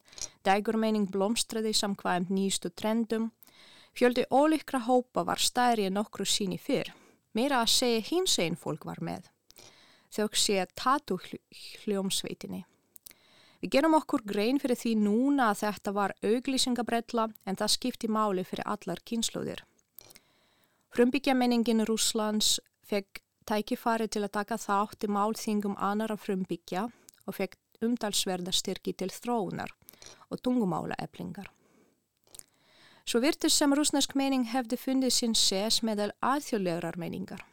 [0.46, 3.32] dægurmeining blómstræði samkvæmt nýstu trendum.
[3.98, 6.94] Fjöldi ólíkra hópa var stærri en nokkru síni fyrr
[7.38, 9.30] meira að segja hinsegin fólk var með.
[10.14, 12.64] Þau sé tatu hljómsveitinni.
[13.62, 18.46] Við gerum okkur grein fyrir því núna að þetta var auglýsingabrella en það skipti máli
[18.46, 19.64] fyrir allar kynsluðir.
[20.94, 26.88] Frumbyggja-menningin Rúslands fekk tækifari til að taka þátt í málþingum annara frumbyggja
[27.26, 29.74] og fekk umdalsverða styrki til þróunar
[30.30, 31.50] og tungumála eflingar.
[33.08, 37.46] Svo virtus sem rúsnesk mening hefði fundið sín ses meðal aðþjóðlegar meningar.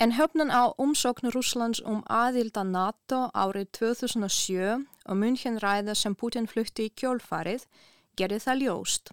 [0.00, 6.88] En höfnun á umsóknu Rúslands um aðilda NATO árið 2007 og munkjenræða sem Putin flutti
[6.88, 7.68] í kjólfarið
[8.18, 9.12] gerði það ljóst.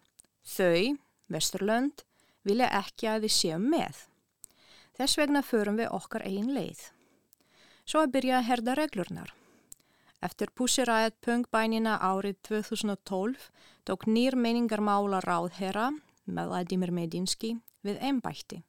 [0.56, 0.96] Þau,
[1.30, 2.06] Vesturlönd,
[2.48, 4.06] vilja ekki að við séum með.
[4.98, 6.88] Þess vegna förum við okkar einn leið.
[7.86, 9.36] Svo að byrja að herda reglurnar.
[10.20, 13.46] Eftir púsiræðet pungbænina árið 2012
[13.88, 15.94] tók nýr meiningarmála ráðherra,
[16.28, 17.54] Vladimir Medinski,
[17.88, 18.60] við einbætti.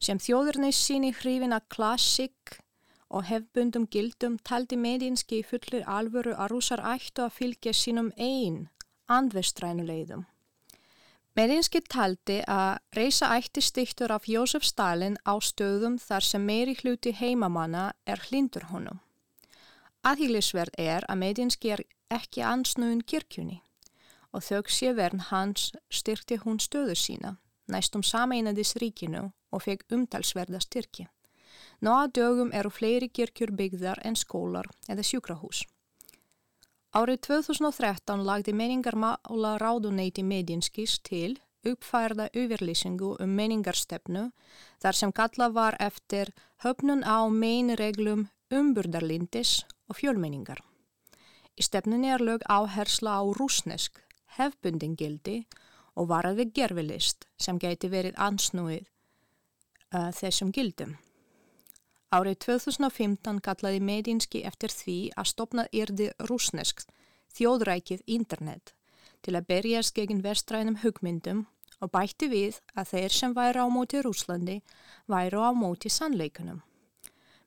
[0.00, 2.60] Sem þjóðurni síni hrifin að klassik
[3.08, 8.68] og hefbundum gildum taldi Medinski fullir alvöru að rúsar ættu að fylgja sínum einn
[9.10, 10.26] andvestrænuleiðum.
[11.38, 17.14] Medinski taldi að reysa ætti styktur af Jósef Stalin á stöðum þar sem meiri hluti
[17.16, 19.00] heimamanna er hlindur honum.
[20.00, 23.60] Aðhýlisverð er að Medinski er ekki ansnúin kirkjunni
[24.32, 27.36] og þau sé verðn hans styrkti hún stöðu sína
[27.70, 31.06] næstum sameinandis ríkinu og feg umtalsverða styrki.
[31.84, 35.64] Ná að dögum eru fleiri kirkjur byggðar en skólar eða sjúkrahús.
[36.96, 44.30] Árið 2013 lagdi meningarmála ráðuneyti Medinskis til uppfærða yfirlýsingu um meningarstefnu
[44.82, 46.32] þar sem kalla var eftir
[46.64, 50.62] höfnun á meinreglum umburdarlindis og fjölmeningar.
[51.58, 53.98] Í stefnunni er lög áhersla á rúsnesk,
[54.38, 55.42] hefbundingildi
[55.98, 60.96] og varaði gerfilist sem gæti verið ansnúið uh, þessum gildum.
[62.10, 66.90] Árið 2015 kallaði Medinski eftir því að stopnað yrði rúsneskt
[67.36, 68.72] þjóðrækið internet
[69.22, 71.44] til að berjast gegn vestrænum hugmyndum
[71.80, 74.56] og bætti við að þeir sem væri á móti Rúslandi
[75.10, 76.62] væri á móti sannleikunum.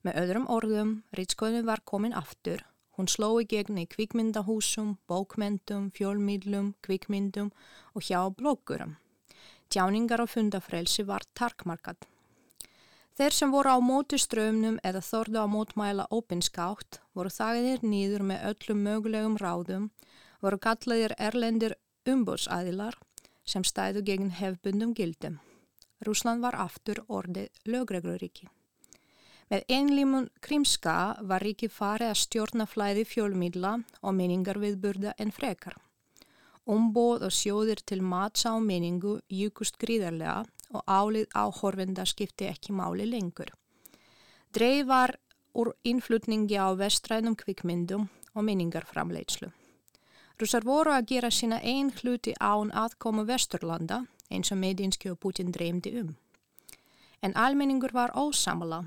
[0.04, 2.66] Með öðrum orðum, rítskóðin var komin aftur.
[2.98, 7.54] Hún slói gegn í kvikmyndahúsum, bókmyndum, fjólmýdlum, kvikmyndum
[7.96, 8.98] og hjá bloggurum.
[9.72, 12.04] Tjáningar og fundafrelsi var tarkmarkat.
[13.16, 18.48] Þeir sem voru á móti strömnum eða þorðu á mótmæla opinskátt voru þagiðir nýður með
[18.50, 19.86] öllum mögulegum ráðum,
[20.42, 21.78] voru kallaðir erlendir
[22.10, 22.98] umbúsæðilar
[23.46, 25.40] sem stæðu gegn hefbundum gildum.
[26.04, 28.50] Rúsland var aftur orðið lögregluríki.
[29.52, 30.96] Með einlímun krimska
[31.30, 35.76] var ríki farið að stjórna flæði fjölmíla og meningarviðburða en frekar.
[36.64, 43.06] Umbóð og sjóðir til matsa og meningu júkust gríðarlega og álið áhorfenda skipti ekki máli
[43.10, 43.52] lengur.
[44.56, 45.18] Dreif var
[45.54, 49.52] úr innflutningi á vestrænum kvikmyndum og minningarframleidslu.
[50.40, 55.52] Rúsar voru að gera sína einn hluti án aðkomu Vesturlanda eins og Medinski og Putin
[55.54, 56.16] dreymdi um.
[57.22, 58.86] En almenningur var ósamala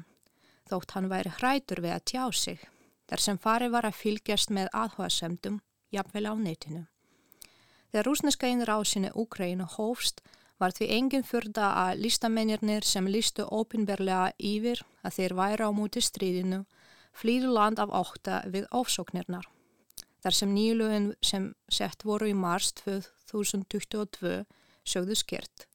[0.71, 2.65] þótt hann væri hrætur við að tjá sig
[3.07, 5.61] þar sem fari var að fylgjast með aðhugasemdum
[5.95, 6.85] jafnvel á netinu.
[7.91, 10.23] Þegar rúsneska innrásinni Úkrænu hófst
[10.61, 16.03] var því enginn fyrda að listamennirnir sem listu ópinberlega yfir að þeir væri á múti
[16.03, 16.65] stríðinu
[17.17, 19.47] flýðu land af ókta við ofsóknirnar.
[20.25, 24.43] Þar sem nýluðin sem sett voru í mars 2022
[24.87, 25.66] sögðu skert.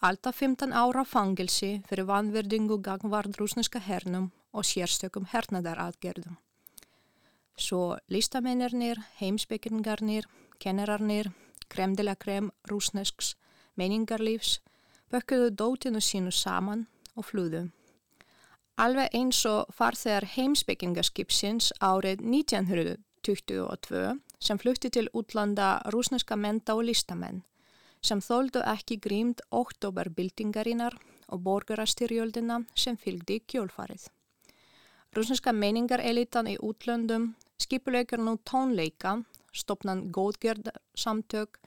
[0.00, 6.36] Alltaf 15 ára fangilsi fyrir vanverðingu gangvard rúsneska hernum og sérstökum hernaðaraðgerðum.
[7.58, 10.28] Svo listamennirnir, heimsbyggingarnir,
[10.62, 11.32] kennararnir,
[11.66, 13.32] kremdilega krem rúsnesks
[13.74, 14.60] meningarlífs,
[15.10, 17.66] bökkuðu dótinu sínu saman og flúðu.
[18.78, 27.42] Alveg eins og farþegar heimsbyggingaskipsins árið 1922 sem flutti til útlanda rúsneska menta og listamenn
[28.02, 30.96] sem þóldu ekki grímd oktoberbildingarinnar
[31.28, 34.08] og borgarastyrjöldina sem fylgdi kjólfarið.
[35.16, 39.18] Rúsneska meningarelitan í útlöndum skipuleikar nú tónleika,
[39.52, 41.58] stopnan góðgerðsamtök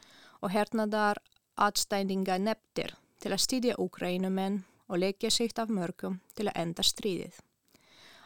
[0.41, 1.19] og hernaðar
[1.57, 7.35] atstændinga nefndir til að stýdja Úkrænumenn og leggja sitt af mörgum til að enda stríðið.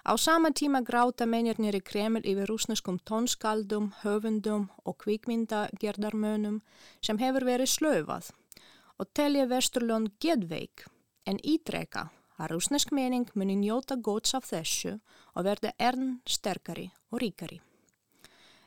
[0.06, 6.60] Á sama tíma gráta mennirnir í Kreml yfir rúsneskum tónskaldum, höfundum og kvikmyndagerdarmönum
[7.02, 8.30] sem hefur verið slöfað
[9.02, 10.86] og telja Vesturlund gedveik
[11.26, 15.00] en ítreka að rúsnesk mening muni njóta góts af þessu
[15.34, 17.60] og verða ern sterkari og ríkari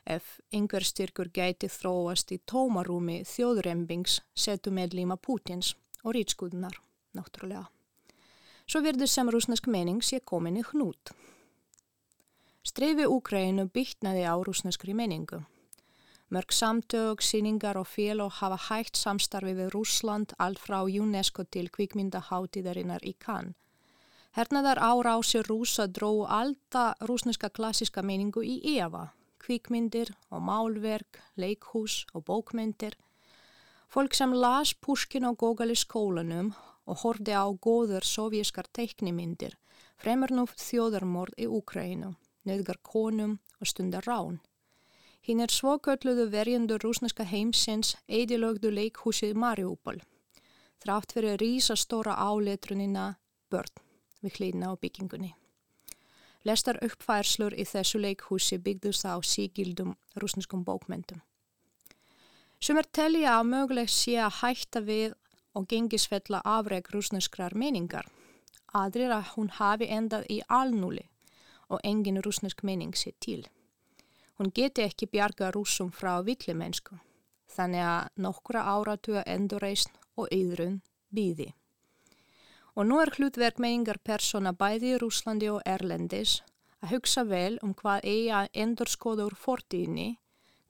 [0.09, 6.75] ef einhver styrkur gæti þróast í tómarúmi þjóðrembings setu meðlíma Pútins og rýtskuðunar,
[7.15, 7.67] náttúrulega.
[8.69, 11.09] Svo verður sem rúsnesk mening sé komin í hnút.
[12.61, 15.39] Streifi Úkrænu byggnaði á rúsneskri meningu.
[16.29, 23.01] Mörg samtök, síningar og félag hafa hægt samstarfi við Rúsland allt frá UNESCO til kvikmyndaháttíðarinnar
[23.01, 23.57] í Cannes.
[24.37, 29.07] Hernaðar árásir rúsa dró alltaf rúsneska klassiska meningu í Eva,
[29.41, 32.93] kvikmyndir og málverk, leikhús og bókmyndir.
[33.89, 36.53] Fólk sem las Pushkin og Gogol í skólanum
[36.89, 39.55] og horfði á góður sovjískar teiknimyndir
[40.01, 42.13] fremur nú þjóðarmord í Úkrænu,
[42.47, 44.39] nöðgar konum og stundar rán.
[45.21, 49.99] Hinn er svokölluðu verjendur rúsneska heimsins eidilögdu leikhúsið Mariupol,
[50.79, 53.11] þrátt fyrir rísastóra áletrunina
[53.51, 53.83] börn
[54.23, 55.33] við hlýna á byggingunni.
[56.47, 61.19] Lestar uppfærslur í þessu leikhúsi byggðust á sígildum rúsneskum bókmyndum.
[62.59, 65.18] Sumar telja að mögulegt sé að hætta við
[65.53, 68.07] og gengisfella afreg rúsneskrar meningar.
[68.73, 71.07] Aðrir að hún hafi endað í alnúli
[71.69, 73.45] og engin rúsnesk mening sé til.
[74.37, 76.95] Hún geti ekki bjarga rúsum frá villimennsku,
[77.51, 80.79] þannig að nokkura áratuga endurreysn og yðrun
[81.11, 81.49] býði.
[82.77, 86.37] Og nú er hlutverk meningar persóna bæði í Rúslandi og Erlendis
[86.79, 90.09] að hugsa vel um hvað eigi að endurskoða úr fortíðinni,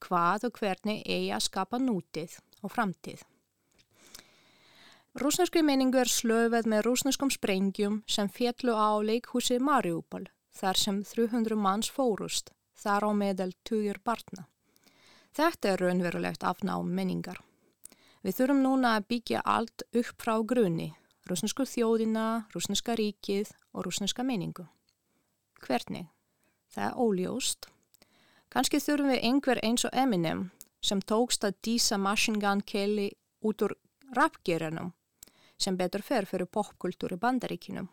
[0.02, 3.22] hvað og hvernig eigi að skapa nútið og framtíð.
[5.18, 11.58] Rúsneskri meningu er slöfað með rúsneskum sprengjum sem fjallu á leikhúsi Mariupol, þar sem 300
[11.58, 14.46] manns fórust þar á meðal tugjur barna.
[15.34, 17.42] Þetta er raunverulegt afnáum menningar.
[18.22, 20.92] Við þurfum núna að byggja allt upp frá grunni,
[21.26, 24.68] rúsnesku þjóðina, rúsneska ríkið og rúsneska menningu.
[25.66, 26.06] Hvernig?
[26.70, 27.72] Það er óljóst.
[28.54, 30.52] Kanski þurfum við einhver eins og Eminem
[30.86, 33.10] sem tókst að dísa Machine Gun Kelly
[33.42, 33.76] út úr
[34.14, 34.94] rapgerjanum
[35.60, 37.90] sem betur fer fyrir popkultúri bandaríkinum.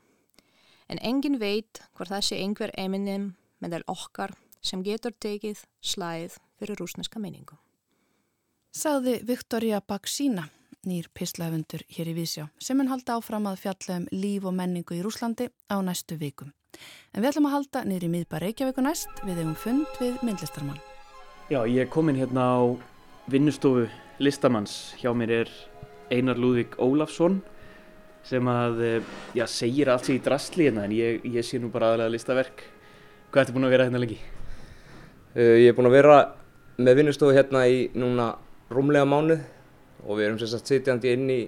[0.88, 6.79] En engin veit hvort það sé einhver Eminem meðal okkar sem getur tekið slæð fyrir
[6.81, 7.59] rúsneska menningu.
[8.76, 10.50] Saði Viktoria Baksína,
[10.87, 14.98] nýr pislafundur hér í Vísjá, sem hann halda áfram að fjalla um líf og menningu
[14.98, 16.52] í Rúslandi á næstu vikum.
[17.14, 20.20] En við ætlum að halda niður í miðbar Reykjavík og næst við hefum fund við
[20.26, 20.83] myndlistarmann.
[21.48, 22.61] Já, ég er komin hérna á
[23.33, 23.87] vinnustofu
[24.20, 24.92] listamanns.
[25.00, 25.52] Hjá mér er
[26.12, 27.40] Einar Lúðvík Ólafsson
[28.27, 28.81] sem að,
[29.37, 32.64] já, segir allt sér í drastli hérna en ég, ég sé nú bara aðalega listaverk.
[33.31, 34.18] Hvað ertu búin að vera hérna lengi?
[35.37, 36.18] Uh, ég er búinn að vera
[36.83, 38.33] með vinnustofu hérna í núna
[38.72, 39.44] rúmlega mánuð
[40.06, 41.40] og við erum sérstaklega sitjandi inn í,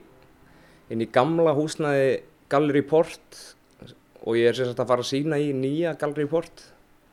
[0.92, 2.18] inn í gamla húsnaði
[2.52, 3.42] Gallery Port
[4.24, 6.62] og ég er sérstaklega að fara að sína í nýja Gallery Port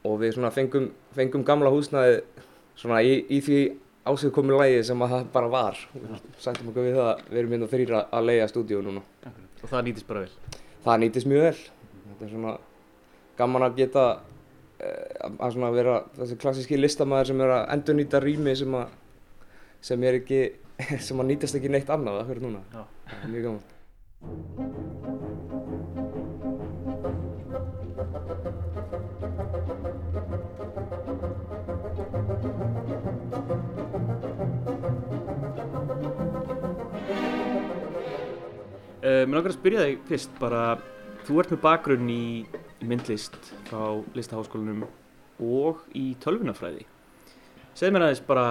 [0.05, 2.21] og við fengum, fengum gamla húsnaði
[3.01, 3.59] í, í því
[4.05, 5.81] ásöðkomi lægi sem að það bara var.
[6.37, 9.03] Sættum okkur við það að við erum hérna þrýra að leiða stúdíu núna.
[9.65, 10.61] Og það nýtist bara vel?
[10.85, 11.61] Það nýtist mjög vel.
[12.05, 12.55] Þetta er svona
[13.39, 14.03] gaman að geta
[14.85, 18.93] að svona vera þessi klassíski listamæður sem er að endur nýta rými sem að
[19.85, 20.41] sem er ekki,
[21.07, 22.61] sem að nýtast ekki neitt annað að hverju núna.
[22.73, 22.85] Já.
[23.09, 23.65] Það er mjög gaman.
[39.05, 40.59] Uh, mér langar að spyrja þig fyrst bara,
[41.27, 42.23] þú ert með bakgrunn í,
[42.89, 43.35] myndlist
[43.67, 44.87] frá listaháskólanum
[45.45, 46.87] og í tölvunafræði.
[47.77, 48.45] Segð mér aðeins bara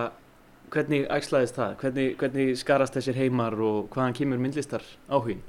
[0.70, 5.42] hvernig ægslaðist það, hvernig, hvernig skarast þessir heimar og hvaðan kemur myndlistar áhugin?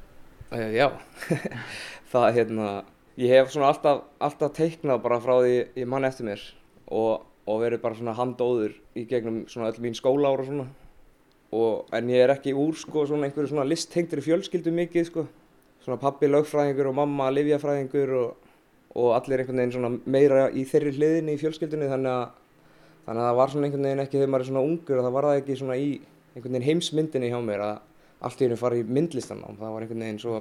[0.49, 0.87] Uh, já,
[2.15, 2.71] það er hérna,
[3.21, 6.47] ég hef svona alltaf, alltaf teiknað bara frá því ég mann eftir mér
[6.89, 10.65] og, og verið bara svona handóður í gegnum svona öll mín skóla ára svona.
[11.53, 15.27] Og, en ég er ekki úr sko svona einhverju svona listhengtri fjölskyldu mikið sko.
[15.85, 18.49] Svona pappi lögfræðingur og mamma livjafræðingur og,
[18.95, 22.25] og allir einhvern veginn svona meira í þeirri hliðinni í fjölskyldunni þannig að
[23.05, 25.15] þannig að það var svona einhvern veginn ekki þegar maður er svona ungur og það
[25.15, 25.89] var það ekki svona í
[26.33, 27.75] einhvern veginn heimsmyndinni hjá mér að
[28.25, 30.39] allt í hennu fara í myndlistan og það var einhvern veginn svo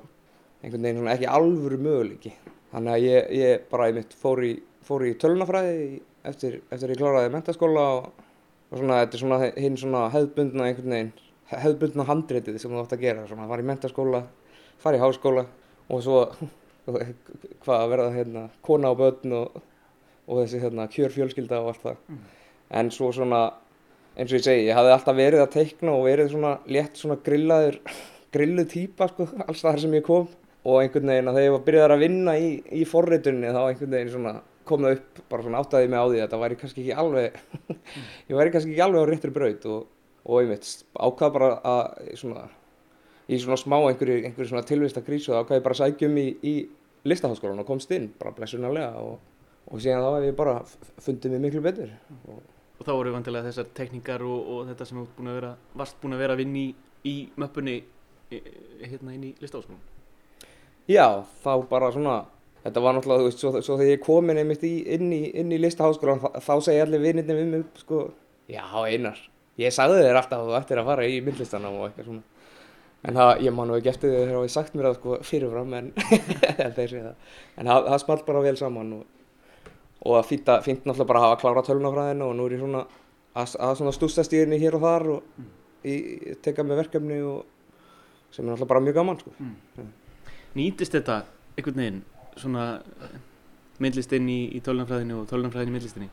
[0.64, 2.32] einhvern veginn svona ekki alvöru möguleiki.
[2.72, 4.52] Þannig að ég, ég bara ég mitt fór í,
[4.86, 8.23] fór í tölunafræði eftir, eftir ég kláraði mentaskóla og
[8.74, 11.10] og svona þetta er svona hinn svona hefðbundna einhvern veginn,
[11.52, 14.22] hefðbundna handrétið sem þú átt að gera, svona fara í mentaskóla,
[14.82, 15.44] fara í háskóla
[15.94, 16.22] og svo
[17.62, 19.60] hvað að verða hérna kona á börn og,
[20.26, 22.00] og þessi hérna kjörfjölskylda og allt það.
[22.08, 22.24] Mm.
[22.80, 23.44] En svo svona
[24.18, 27.18] eins og ég segi, ég hafði alltaf verið að teikna og verið svona létt svona
[27.22, 27.78] grillaður,
[28.34, 30.26] grilluð týpa sko, alls þar sem ég kom
[30.64, 33.96] og einhvern veginn að þegar ég var byrjað að vinna í, í forritunni þá einhvern
[33.98, 34.34] veginn svona
[34.68, 37.38] kom það upp, bara svona áttaði mig á því að það væri kannski ekki alveg,
[38.30, 39.90] ég væri kannski ekki alveg á réttur braut og,
[40.24, 42.46] og einmitt ákvað bara að svona,
[43.28, 46.54] í svona smá einhverju, einhverju svona tilvista krísu þá ákvaði ég bara sækjum í, í
[47.08, 49.20] listaháskólan og komst inn bara blessunarlega og,
[49.68, 50.58] og síðan þá hef ég bara
[51.04, 51.94] fundið mig miklu betur
[52.24, 52.42] og
[52.74, 55.98] Og þá voru vantilega þessar tekníkar og, og þetta sem þú búin að vera, varst
[56.02, 56.64] búin að vera að vinna í,
[57.06, 58.40] í möppunni e, e,
[58.82, 59.78] hérna inn í listáskólum.
[60.90, 62.16] Já, þá bara svona,
[62.64, 65.52] þetta var náttúrulega, þú veist, svo, svo þegar ég komin einmitt í, inn í, inn
[65.52, 68.04] í listaháskólan, þá, þá segi allir vinnirni við mig, sko,
[68.50, 69.20] já, einar,
[69.60, 72.24] ég sagði þér alltaf að þú ættir að fara í myndlistana og eitthvað svona.
[73.04, 75.16] En það, ég man nú ekki eftir því þegar það hefði sagt mér það, sko,
[75.28, 75.90] fyrirfram, en
[76.78, 77.34] þeir segja það.
[77.60, 79.02] En það, það smalt bara vel saman og,
[80.00, 82.80] og það fýnt, fýnt náttúrulega bara að hafa klára tölunafræðinu og nú er ég svona
[83.34, 85.44] að, að svona stústast í henni hér og þar og
[85.84, 85.98] í,
[86.44, 87.44] teka með verkefni og
[88.32, 89.36] sem er náttúrulega bara mjög gaman, sko.
[90.56, 91.20] Nýtist þetta
[91.58, 92.02] einhvern veginn
[92.40, 92.64] svona
[93.82, 96.08] myndlistinn í, í tölunafræðinu og tölunafræðinu í myndlistinni?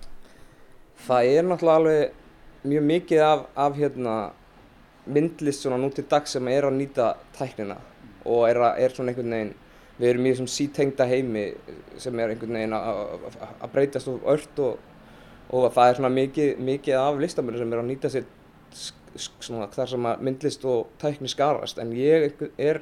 [1.05, 4.15] Það er náttúrulega alveg mjög mikið af, af hérna,
[5.09, 7.07] myndlist svona nú til dag sem er að nýta
[7.37, 7.77] tæknina
[8.21, 9.53] og er, að, er svona einhvern veginn,
[9.97, 11.45] við erum í þessum sítengda heimi
[12.01, 14.77] sem er einhvern veginn að- breytast og ört og,
[15.49, 18.29] og það er svona mikið, mikið af listamönnum sem er að nýta sér
[19.17, 22.29] svona þar sem að myndlist og tækni skarast en ég
[22.61, 22.81] er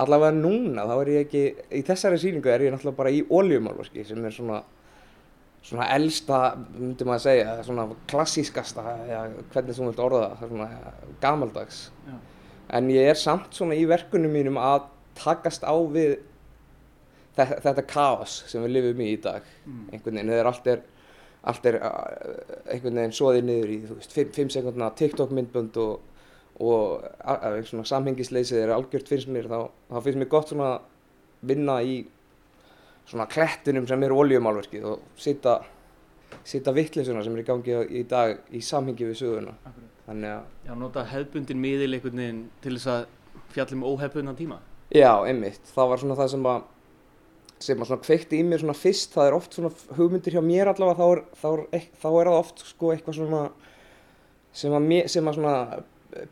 [0.00, 1.42] allavega núna þá er ég ekki,
[1.78, 4.62] í þessari sýningu er ég náttúrulega bara í oljumálvarki sem er svona
[5.62, 6.40] svona elsta,
[6.74, 9.22] myndi maður segja, svona klassískasta, eða
[9.52, 10.68] hvernig þú vilt orða það, svona
[11.22, 11.82] gamaldags.
[12.06, 12.16] Já.
[12.78, 14.88] En ég er samt svona í verkunum mínum að
[15.18, 16.16] takast á við
[17.36, 19.46] þetta, þetta kaos sem við lifum í í dag.
[19.92, 20.82] Einhvern veginn, þegar allt er,
[21.52, 26.00] allt er einhvern veginn soðið niður í, þú veist, 5 sekundna TikTok myndbönd og,
[26.62, 27.04] og
[27.66, 30.90] svona samhengisleysið er algjört finnst mér, þá, þá finnst mér gott svona að
[31.50, 31.96] vinna í
[33.10, 35.56] svona klettunum sem eru oljumálverkið og sita,
[36.46, 39.56] sita vittleysuna sem er í gangi í dag í samhengi við söguna.
[40.06, 43.02] Þannig að, Já, nota hefbundin miðil einhvern veginn til þess að
[43.56, 44.60] fjallum óhefbundan tíma.
[44.92, 46.62] já, einmitt, það var svona það sem að,
[47.62, 50.70] sem að svona kveikti í mér svona fyrst, það er oft svona hugmyndir hjá mér
[50.72, 53.42] allavega, þá er, þá er, þá er það oft sko eitthvað svona
[54.52, 55.54] sem að, mér, sem að svona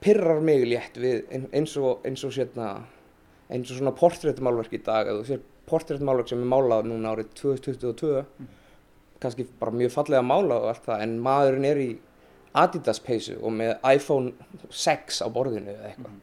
[0.05, 2.71] pirrar mig létt við ein- eins og, eins og sérna,
[3.51, 7.31] eins og svona portréttmálverk í dag, eða þú sér portréttmálverk sem er málað núna árið
[7.41, 8.25] 2022,
[9.21, 11.91] kannski bara mjög fallega málað og allt það, en maðurinn er í
[12.61, 14.33] Adidas peysu og með iPhone
[14.75, 16.17] 6 á borðinu eða eitthvað.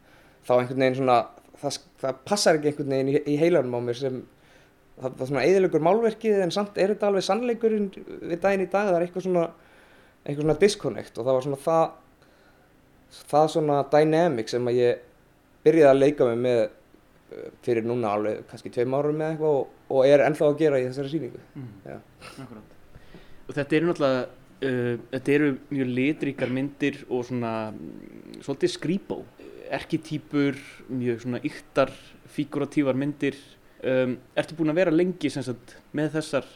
[0.47, 1.19] Þá einhvern veginn svona,
[1.61, 4.17] það, það passar ekki einhvern veginn í, í heilanum á mér sem,
[4.99, 8.89] það, það svona eðilegur málverkið en samt er þetta alveg sannleikurinn við daginn í dag,
[8.89, 9.45] það er eitthvað svona,
[10.25, 11.87] eitthvað svona disconnect og það var svona það,
[13.11, 15.03] það svona dynamic sem að ég
[15.65, 19.77] byrjaði að leika mig með uh, fyrir núna alveg kannski tveim árum með eitthvað og,
[19.91, 21.31] og er ennþá að gera í þessari.
[21.87, 21.97] Já.
[22.43, 22.75] Akkurát.
[23.47, 24.23] Og þetta eru náttúrulega,
[24.67, 29.19] uh, þetta eru mjög litríkar myndir og svona mm, svolítið skrýbó.
[29.77, 30.59] Erkitýpur,
[30.95, 31.91] mjög svona yktar,
[32.31, 33.35] figuratívar myndir.
[33.83, 36.47] Um, ertu búin að vera lengi sagt, með þessar,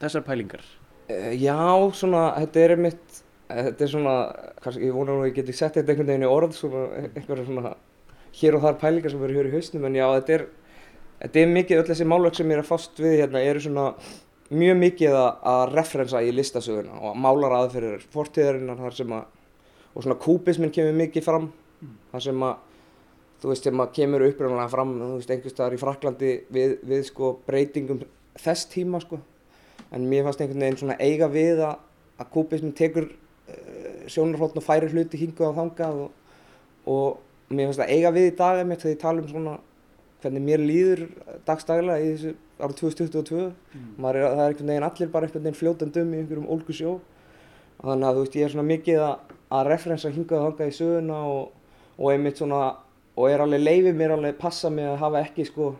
[0.00, 0.62] þessar pælingar?
[1.10, 1.58] Uh, já,
[1.98, 4.16] svona, þetta er mitt, þetta er svona,
[4.62, 6.82] kannski, ég vona nú að ég geti sett þetta einhvern veginn í orð, svona,
[7.12, 7.74] einhverja svona
[8.38, 10.44] hér og þar pælingar sem eru hér í hausnum, en já, þetta er,
[11.22, 13.86] þetta er mikið, öll þessi málverk sem ég er að fást við hérna, eru svona
[14.52, 19.38] mjög mikið að, að referensa í listasöguna og málar aðferðir fortíðarinnar þar sem að,
[19.92, 21.48] og svona kúbismin kemur mikið fram,
[22.12, 22.66] þar sem að,
[23.42, 27.06] þú veist, sem að kemur uppröðanlega fram, þú veist, einhvers staðar í Fraklandi við, við
[27.08, 28.02] sko breytingum
[28.40, 29.20] þess tíma, sko,
[29.92, 31.80] en mér fannst einhvern veginn svona eiga við að,
[32.20, 33.10] að kúbismin tekur
[34.12, 36.10] sjónarhóttn og færi hluti hinguð á þangað og,
[36.86, 39.58] og mér fannst það eiga við í dag einmitt þegar ég tala um svona
[40.22, 41.04] hvernig mér líður
[41.46, 43.46] dagstaglega í þessu árið 2022
[43.98, 46.92] Maður er, það er einhvern veginn allir bara einhvern veginn fljótandum í einhverjum ólgusjó.
[47.82, 50.70] Og þannig að þú veist ég er svona mikið að, að referensa hingað og þangað
[50.70, 52.60] í söguna og, og einmitt svona
[53.12, 55.72] og er alveg leifið mér alveg passa mig að hafa ekki sko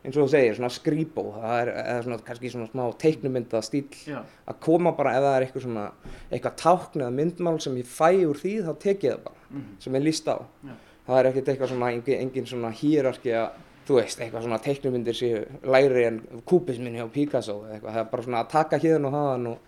[0.00, 4.22] eins og þú segir svona skrýbó það er svona kannski svona smá teiknumynda stíl Já.
[4.48, 5.84] að koma bara ef það er eitthvað svona
[6.30, 9.94] eitthvað tákn eða myndmál sem ég fæ úr því þá tek ég það bara sem
[9.98, 10.36] ég líst á.
[10.38, 10.74] Já.
[11.06, 13.48] það er ekkert eitthvað svona engin, engin svona hýrarki að
[13.88, 17.92] þú veist eitthvað svona teiknumyndir séu lægri en kúbismin hjá Picasso eitthvað.
[17.92, 19.58] Það er bara svona að taka hérna og þaðan og,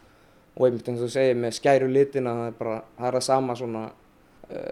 [0.55, 3.27] og einmitt eins og þú segir með skæru litina það er bara það er að
[3.27, 3.83] sama svona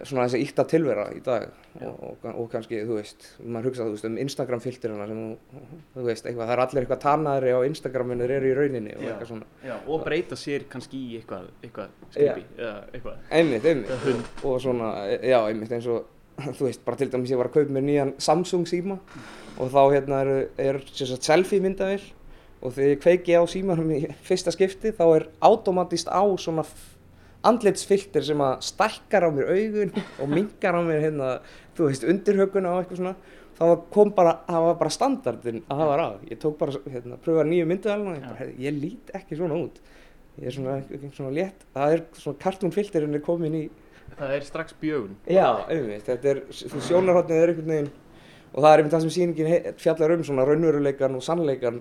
[0.05, 1.47] svona þessi ítta tilvera í dag.
[1.81, 5.21] Og, og, og kannski þú veist maður hugsa þú veist um Instagram filterina sem
[5.95, 8.95] þú, veist eitthvað það er allir eitthvað tannaðri á Instagram en þeir eru í rauninni
[8.97, 9.11] og Já.
[9.12, 9.51] eitthvað svona.
[9.64, 13.21] Já, og breyta sér kannski í eitthvað, eitthvað skrýpi eða eitthvað.
[13.41, 14.33] Einmitt, einmitt.
[14.45, 14.91] Og svona,
[15.23, 16.09] já, einmitt eins og
[16.57, 18.99] þú veist, bara til dæmis ég var að kaupa mér nýjan Samsung síma
[19.61, 22.03] og þá hérna er, er sem sagt, selfie myndavél
[22.61, 26.64] og þegar ég kveiki á símanum í fyrsta skipti þá er automatist á svona
[27.49, 31.28] andlitsfilter sem að stækkar á mér augun og minkar á mér hérna,
[31.76, 33.14] þú veist, undirhöguna og eitthvað svona
[33.61, 36.09] þá kom bara, það var bara standardin að það var á.
[36.30, 39.80] Ég tók bara, hérna, pröfaði nýju myndavæluna og ég bara, ég lít ekki svona út.
[40.41, 40.76] Ég er svona,
[41.16, 43.64] svona létt, það er svona kartúnfilterinn er komin í,
[44.11, 45.12] Það er strax bjögun.
[45.30, 47.91] já, auðvitað, þetta er, þú sjónarhóttnið er einhvern veginn
[48.51, 51.76] og það er einmitt það sem sýningin he- fjallar um svona raunveruleikan og sannleikan,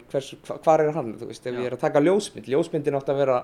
[0.62, 1.57] hvar er hann, þú veist, ef Já.
[1.64, 3.39] ég er að taka ljósmynd, ljósmyndin átt að vera,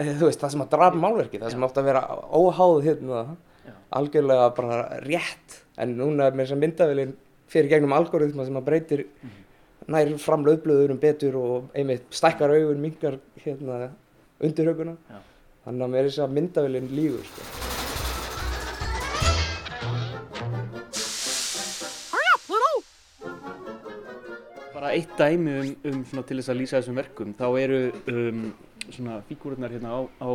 [0.00, 3.24] þú veist, það sem að draf málverki, það sem átt að vera óháð hérna,
[3.66, 3.72] Já.
[4.00, 7.16] algjörlega bara rétt, en núna er með þess að myndavélinn
[7.50, 9.04] fyrir gegnum algoritma sem að breytir
[9.90, 13.90] nær fram löðblöðurum betur og einmitt stækkar augun, mingar hérna
[14.40, 15.20] undirhöguna, Já.
[15.66, 17.79] þannig að með þess að myndavélinn lígur, sko.
[24.80, 28.46] Bara eitt dæmi um, um svona til þess að lýsa þessum verkum, þá eru um,
[28.86, 30.30] svona fígúrurnar hérna á, á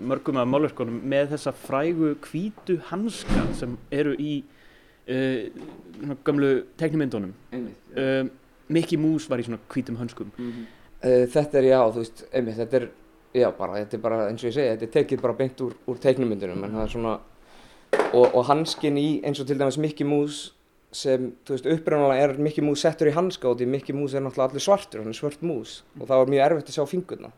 [0.00, 5.52] mörgum af málverkunum með þessa frægu hvítu hanska sem eru í uh,
[5.98, 6.50] svona gömlu
[6.80, 7.36] teknimyndunum.
[7.52, 8.32] Um,
[8.72, 10.32] Mickey Mouse var í svona hvítum hönskum.
[10.40, 12.90] Uh, þetta er já, þú veist, einmitt, þetta er,
[13.42, 15.76] já bara, þetta er bara eins og ég segi, þetta er tekið bara beint úr,
[15.84, 17.16] úr teiknumyndunum, en það er svona,
[18.08, 20.55] og, og hanskin í eins og til dæmis Mickey Mouse
[20.96, 24.24] sem, þú veist, uppræðanlega er Mickey Mouse settur í hanska og því Mickey Mouse er
[24.24, 27.30] náttúrulega allir svartur, hann er svört mús og það var mjög erfitt að sjá fingurna,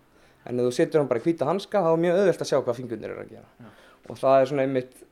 [0.44, 2.58] en ef þú setur hann bara í hvíta hanska, þá er mjög auðvelt að sjá
[2.58, 3.72] hvað fingurnir eru að gera.
[4.08, 5.02] Og það er svona einmitt,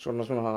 [0.00, 0.52] svona svona,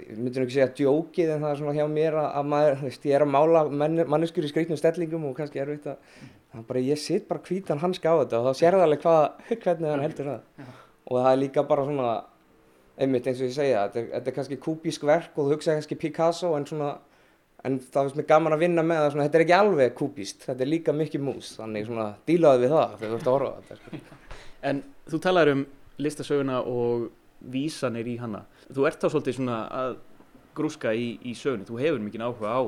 [0.00, 2.76] ég myndi nú ekki segja djókið en það er svona hjá mér að, að maður,
[2.80, 6.18] þú veist, ég er að mála menn, manneskur í skrýtnum stellingum og kannski erfitt að
[6.50, 9.02] það er bara, ég sitt bara hvítan hanska á þetta og þá sér það alveg
[9.04, 9.22] hvað,
[9.64, 10.68] hvernig hann heldur það.
[11.10, 12.10] Og það er líka bara svona
[13.00, 15.76] einmitt eins og ég segja, þetta er, þetta er kannski kúbísk verk og þú hugsa
[15.76, 16.90] kannski Picasso en svona,
[17.64, 20.44] en það finnst mér gaman að vinna með það svona, þetta er ekki alveg kúbíst,
[20.48, 23.54] þetta er líka mikið mús, þannig svona dílaði við það þegar þú ert að horfa
[23.70, 24.18] þetta sko.
[24.70, 25.62] En þú talar um
[26.04, 27.06] listasöguna og
[27.40, 28.42] vísanir í hana.
[28.68, 29.94] Þú ert þá svolítið svona að
[30.56, 31.64] grúska í, í sögunni.
[31.68, 32.62] Þú hefur mikið áhuga á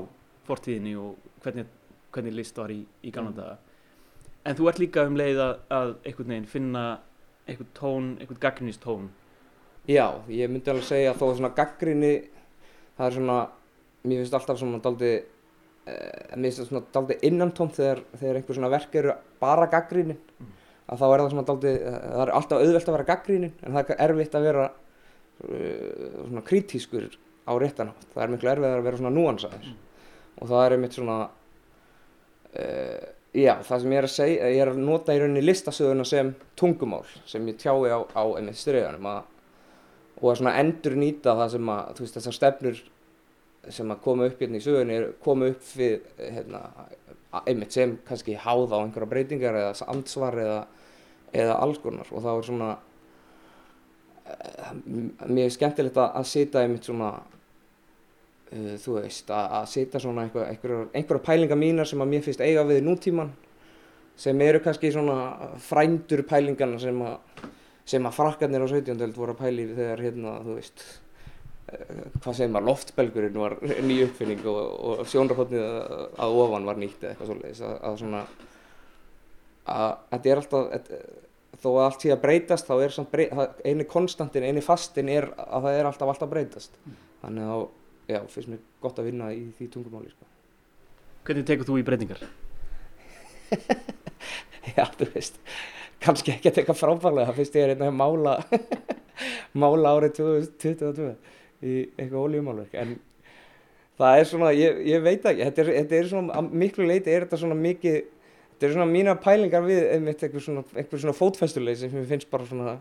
[0.48, 1.68] fortíðinni og hvernig,
[2.14, 3.58] hvernig list var í, í gamla daga.
[4.48, 6.84] En þú ert líka um leið að, að einhvern veginn finna
[7.46, 9.10] einhvern tón, einhvern gagnist tón.
[9.90, 12.10] Já, ég myndi alveg segja að þó að svona gaggrinni,
[12.94, 13.38] það er svona,
[14.06, 15.08] mér finnst alltaf svona daldi,
[15.90, 20.14] eh, mér finnst það svona daldi innantómt þegar, þegar einhver svona verk eru bara gaggrinni,
[20.86, 23.90] að þá er það svona daldi, það er alltaf auðvelt að vera gaggrinnin, en það
[23.96, 27.08] er erfitt að vera uh, svona kritískur
[27.42, 29.74] á réttanátt, það er miklu erfitt að vera svona núansaður.
[30.38, 31.18] Og það er einmitt svona,
[32.54, 36.06] uh, já, það sem ég er að segja, ég er að nota í rauninni listasöguna
[36.06, 39.31] sem tungumál, sem ég tjái á, á einmitt styrjaðanum, að
[40.22, 42.82] og að endur nýta það sem að, veist, þessar stefnur
[43.70, 46.62] sem að koma upp hérna í sögunni koma upp við, hérna,
[47.46, 50.56] einmitt sem kannski háð á einhverja breytingar eða ansvar eða,
[51.32, 52.08] eða alls konar.
[52.10, 52.70] Og það er svona,
[54.32, 54.72] uh,
[55.28, 57.12] mér er skemmtilegt að, að sita einmitt svona,
[58.50, 62.26] uh, þú veist, að, að sita svona einhver, einhverjar, einhverjar pælingar mínar sem að mér
[62.26, 63.32] finnst eiga við nútíman
[64.22, 65.16] sem eru kannski svona
[65.62, 67.48] frændur pælingarna sem að
[67.88, 69.00] sem að frakkarnir á 17.
[69.00, 70.84] held voru að pæli þegar hérna, þú veist
[71.72, 73.58] uh, hvað segir maður, loftbelgurinn var
[73.88, 78.24] ný uppfinning og, og sjónarhóttnið að, ofan var nýtt eða eitthvað svoleiðis að, að svona
[79.72, 80.90] að þetta er alltaf að,
[81.62, 85.10] þó að allt sé að breytast þá er samt brey, það, eini konstantin, eini fastin
[85.12, 86.78] er að það er alltaf alltaf breytast
[87.22, 87.66] þannig að
[88.10, 90.28] já, finnst mér gott að vinna í því tungumáli sko.
[91.26, 92.22] Hvernig tekur þú í breytingar?
[94.76, 95.38] já, þú veist
[96.03, 98.34] kannski ekki að teka frábærlega, það finnst ég er einhvern veginn að mála
[99.62, 101.11] mála árið 2022
[101.62, 102.96] í eitthvað ólíumálverk en
[104.00, 107.12] það er svona, ég, ég veit ekki þetta er, þetta er svona, að miklu leiti
[107.12, 108.00] er þetta svona mikið,
[108.55, 112.48] þetta er svona mína pælingar við einmitt einhver svona, svona fótfæstuleið sem ég finnst bara
[112.48, 112.76] svona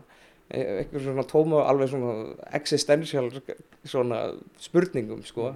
[0.52, 3.30] einhver svona tóma, alveg svona existential
[3.84, 4.24] svona
[4.60, 5.52] spurningum sko.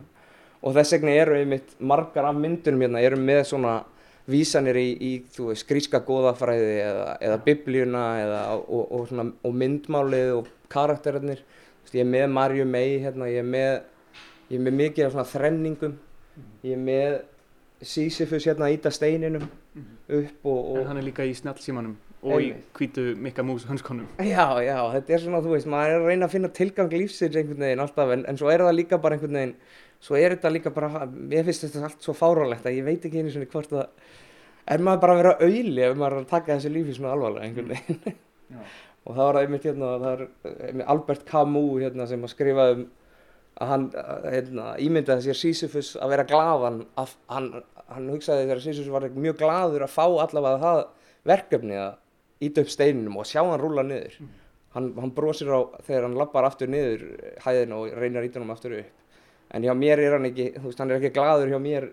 [0.64, 3.76] Og þess vegna eru einmitt margar af myndunum hérna eru með svona
[4.30, 9.54] vísanir í, í þú veist, gríska góðafræði eða, eða biblíuna eða, og, og, svona, og
[9.62, 11.44] myndmálið og karakterinir
[11.94, 13.76] ég er með Marju May hérna, ég er með,
[14.50, 15.94] ég er með mikið af svona þrenningum.
[16.66, 17.14] Ég er með
[17.86, 21.96] Sísifus hérna að íta steininum upp og, og En hann er líka í snjallsímanum
[22.26, 24.06] og í hvítu Mikka Mús hönskonum.
[24.18, 27.36] Já, já, þetta er svona, þú veist, maður er að reyna að finna tilgang lífsins
[27.36, 29.52] einhvern veginn alltaf, en, en svo er það líka bara einhvern veginn,
[30.06, 33.22] svo er þetta líka bara, ég finnst þetta allt svo fárálegt að ég veit ekki
[33.22, 34.12] einu svona hvort það,
[34.76, 37.48] er maður bara að vera auðli ef maður er að taka þessi lífi svona alvarlega
[37.48, 38.20] einhvern veginn.
[38.46, 38.60] Já.
[39.06, 42.86] og það var einmitt hérna, það er Albert Camus hérna sem að skrifa um
[43.56, 43.84] að hann
[44.28, 47.46] hérna, ímyndaði sér Sísifus að vera glaðan, að hann,
[47.88, 50.80] hann hugsaði þegar Sísifus var mjög glaður að fá allavega það
[51.26, 51.94] verkefni að
[52.46, 54.18] íta upp steininum og sjá hann rúla niður.
[54.76, 57.06] Hann, hann brosir á þegar hann lappar aftur niður
[57.46, 58.92] hæðin og íta hann aftur upp.
[59.54, 61.88] En hjá mér er hann ekki, þú veist, hann er ekki gladur hjá mér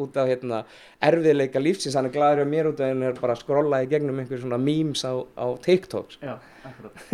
[0.00, 0.60] út af hérna
[1.04, 3.88] erfiðleika lífsins, hann er gladur hjá mér út af hann er bara að skrolla í
[3.90, 6.32] gegnum einhver svona memes á, á TikTok sko.
[6.32, 7.06] Já, akkurat.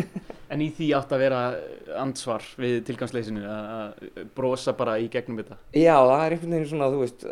[0.51, 1.41] En í því átt að vera
[2.01, 5.61] ansvar við tilgangsleysinu að brosa bara í gegnum þetta?
[5.79, 7.27] Já, það er einhvern veginn svona, þú veist,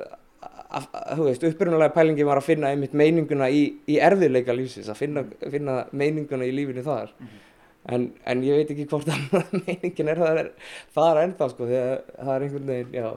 [0.69, 0.87] að,
[1.19, 5.25] þú veist, upprunalega pælingi var að finna einmitt meininguna í, í erfiðleika lífsins, að finna,
[5.51, 7.15] finna meininguna í lífinu þar.
[7.19, 7.45] Mm -hmm.
[7.87, 11.95] En, en ég veit ekki hvort að meiningin er það er ennþá, sko, því að
[12.17, 13.09] það er einhvern veginn, já,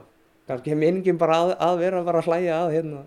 [0.50, 3.04] kannski er meiningin bara að, að vera bara að hlæja að, hérna,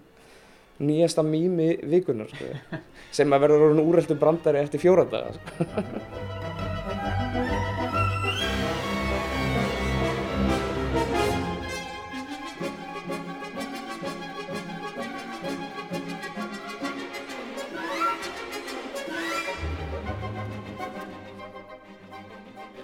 [0.85, 2.79] nýjasta mými vikunar, sko,
[3.19, 6.73] sem að verður úr úrreldum brandari eftir fjóra daga, sko.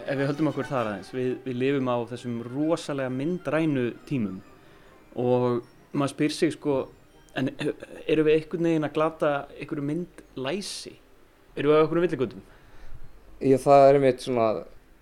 [0.05, 4.41] Ef við höldum okkur þar aðeins, við, við lifum á þessum rosalega myndrænu tímum
[5.19, 6.77] og maður spyr sig sko,
[7.37, 7.51] en
[8.07, 10.93] eru við einhvern veginn að glata einhverju myndlæsi?
[11.55, 12.45] Eru við á einhverju villigöndum?
[13.41, 14.47] Já, það er einmitt svona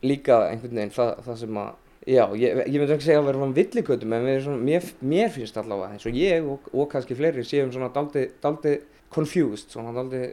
[0.06, 1.72] líka einhvern veginn það, það sem að,
[2.06, 5.62] já, ég, ég myndi ekki segja að vera svona villigöndum, en svona, mér, mér finnst
[5.62, 8.76] allavega eins og ég og, og kannski fleiri séum svona daldi, daldi
[9.14, 10.26] confused, svona daldi,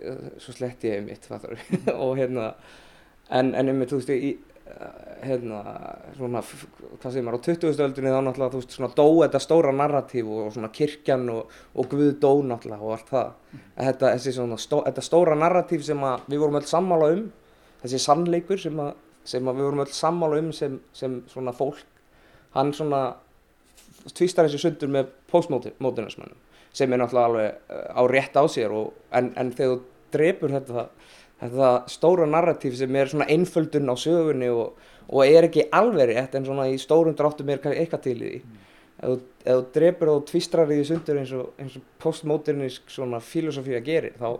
[0.42, 2.50] svo slett ég einmitt, fattar við, og hérna,
[3.34, 4.55] en einmitt, þú veist, ég,
[5.22, 5.60] hérna,
[6.16, 7.82] svona, hvað segir maður, á 20.
[7.86, 11.88] öldunni þá náttúrulega, þú veist, svona dó þetta stóra narratíf og svona kirkjan og, og
[11.92, 13.34] Guð dó náttúrulega og allt það.
[13.52, 13.66] Mm.
[13.78, 17.26] Þetta, þessi svona, stó, þetta stóra narratíf sem að við vorum öll sammála um,
[17.84, 18.92] þessi sannleikur sem að,
[19.26, 21.86] sem að við vorum öll sammála um sem, sem svona fólk,
[22.56, 23.04] hann svona
[24.14, 26.42] tvistar þessi sundur með postmodernismannum
[26.76, 29.78] sem er náttúrulega alveg eh, á rétt á sér og, en, en þegar þú
[30.16, 31.05] drefur þetta það
[31.40, 34.76] þetta stóra narratíf sem er svona einföldun á sögunni og,
[35.08, 38.42] og er ekki alveg rétt en svona í stórum dráttum er eitthvað til í því
[38.42, 38.58] mm.
[39.04, 43.90] ef þú drefur og tvistrar í því sundur eins og, og postmodernisk svona filosófí að
[43.90, 44.30] gera þá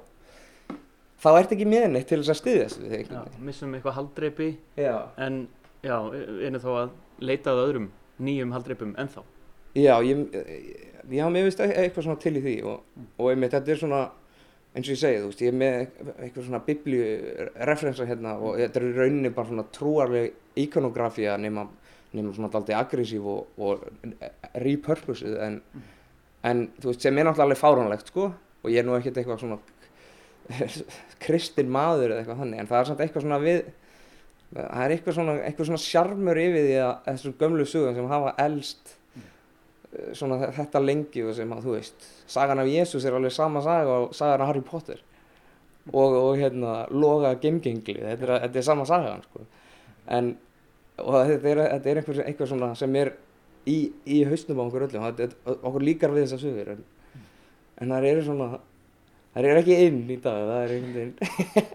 [1.22, 3.14] þá ert ekki meðneitt til þess að styðjast við þig.
[3.14, 5.40] Já, missum eitthvað haldreipi en
[5.84, 5.97] já,
[6.44, 6.92] einu þá að
[7.24, 7.88] leitað öðrum
[8.22, 9.24] nýjum haldreipum ennþá.
[9.76, 10.22] Já, ég,
[11.12, 13.09] já, mér finnst eitthvað svona til í því og, mm.
[13.20, 14.03] og einmitt þetta er svona
[14.76, 15.76] eins og ég segi, þú veist, ég er með
[16.26, 21.64] eitthvað svona biblíureferensa hérna og þetta er rauninni bara svona trúarleg ikonografía nema,
[22.16, 23.86] nema svona alltaf aggressív og, og
[24.60, 25.86] repurposuð en, mm.
[26.50, 29.42] en þú veist, sem er náttúrulega alveg fáránlegt sko og ég er nú ekkert eitthvað
[29.46, 29.60] svona
[31.24, 33.64] kristin maður eða eitthvað þannig en það er samt eitthvað svona við
[34.52, 38.34] það er eitthvað svona, eitthvað svona sjarmur yfir því að þessum gömlu sugum sem hafa
[38.44, 38.94] elst
[40.16, 44.01] svona þetta lengi og sem að þú veist sagan af Jésús er alveg sama saga
[44.05, 45.03] og sagan af Harry Potter.
[45.92, 49.44] Og, og hérna loga gemgengli þetta er, þetta er sama sagan sko.
[50.11, 50.32] en
[50.97, 53.12] þetta er, þetta er einhver, einhver svona sem er
[53.70, 56.82] í, í hausnum á okkur öllum þetta, okkur líkar við þessa sögur en,
[57.78, 58.49] en það eru svona
[59.36, 61.74] það eru ekki inn í dag það er einhvern veginn.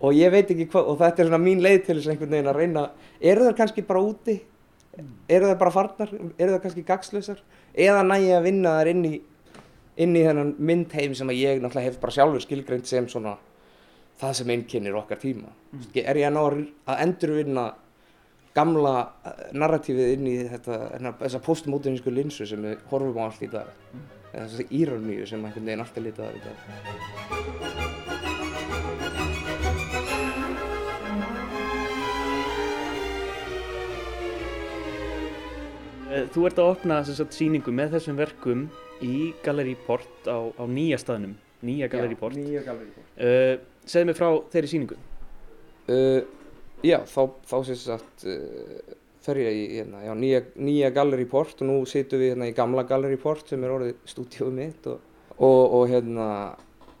[0.00, 2.50] Og ég veit ekki hvað og þetta er svona mín leið til þess einhvern veginn
[2.54, 2.86] að reyna
[3.20, 4.38] eru það kannski bara úti
[5.28, 7.42] eru það bara farnar, eru það kannski gagslausar
[7.74, 9.14] eða nægi að vinna þar inn í
[10.00, 13.36] inn í þennan myndheim sem að ég náttúrulega hef bara sjálfur skilgreint sem svona
[14.20, 15.50] það sem einnkynir okkar tíma.
[15.72, 15.86] Mm.
[16.04, 16.42] er ég að ná
[16.92, 17.66] að endurvinna
[18.56, 18.94] gamla
[19.24, 20.78] eh, narratífið inn í þetta,
[21.22, 23.74] þessa postmodernísku linsu sem við horfum á allt í dag?
[23.94, 24.08] Mm.
[24.30, 28.19] þessa íraníu sem einhvern veginn alltaf litað í dag
[36.10, 38.64] þú ert að opna sagt, síningu með þessum verkum
[39.04, 41.36] í Gallerí Port á, á nýja staðnum,
[41.66, 42.36] nýja Gallerí Port.
[42.36, 43.12] Já, nýja Gallerí Port.
[43.16, 44.98] Uh, segð mér frá þeirri síningu.
[45.90, 46.22] Uh,
[46.86, 51.62] já, þá, þá sem sagt uh, fer ég í hérna, já, nýja, nýja Gallerí Port
[51.62, 55.02] og nú situm við hérna í gamla Gallerí Port sem er orðið stúdíóið mitt og,
[55.36, 56.26] og, og hérna,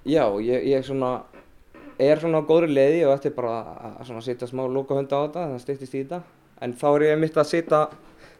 [0.08, 1.16] já, ég, ég svona,
[1.98, 3.56] er svona á góðri leiði og þetta er bara
[4.04, 6.22] að setja smá lókahönda á þetta, það styrtist í þetta,
[6.60, 7.82] en þá er ég mitt að setja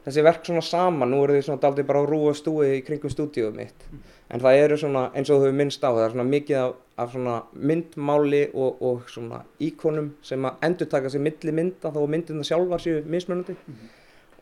[0.05, 2.83] þessi verk svona saman, nú eru þið svona daldið bara á rú og stúi í
[2.87, 3.85] kringum stúdíuð mitt.
[3.91, 4.07] Mm.
[4.31, 7.13] en það eru svona eins og hefur minnst á það er svona mikið af, af
[7.13, 7.37] svona
[7.71, 12.51] myndmáli og, og svona íkonum sem að endur taka sér milli mynda þá myndin það
[12.53, 13.57] sjálfar séu mismunandi.
[13.67, 13.89] Mm.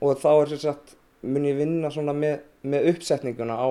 [0.01, 3.69] og þá er sér satt mun ég vinna svona með, með uppsetninguna á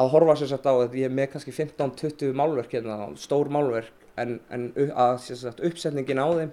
[0.00, 3.92] að horfa sér satt á að ég er með kannski 15-20 málverk hérna, stór málverk
[4.16, 6.52] en, en að sér satt uppsetningin á þeim.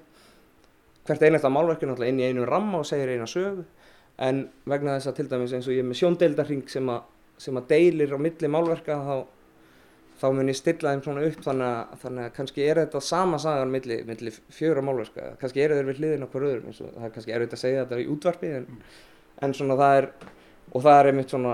[1.08, 3.64] Hvert einasta málverk er náttúrulega inn í einu ramma og segir eina sögu
[4.28, 6.90] en vegna þess að til dæmis eins og ég er með sjóndeildarhing sem,
[7.40, 9.16] sem að deilir á milli málverka þá,
[10.20, 13.40] þá mun ég stilla þeim svona upp þannig að, þannig að kannski er þetta sama
[13.40, 15.36] sagan milli, milli fjöra málverka.
[15.40, 18.10] Kannski eru þeir við hliðin okkur öðrum það er kannski erfitt að segja þetta í
[18.16, 18.68] útvarpi en,
[19.46, 20.12] en svona það er
[20.70, 21.54] og það er einmitt svona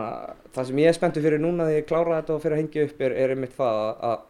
[0.55, 2.87] það sem ég er spenntur fyrir núna þegar ég klára þetta og fyrir að hengja
[2.89, 4.23] upp er, er einmitt það að, að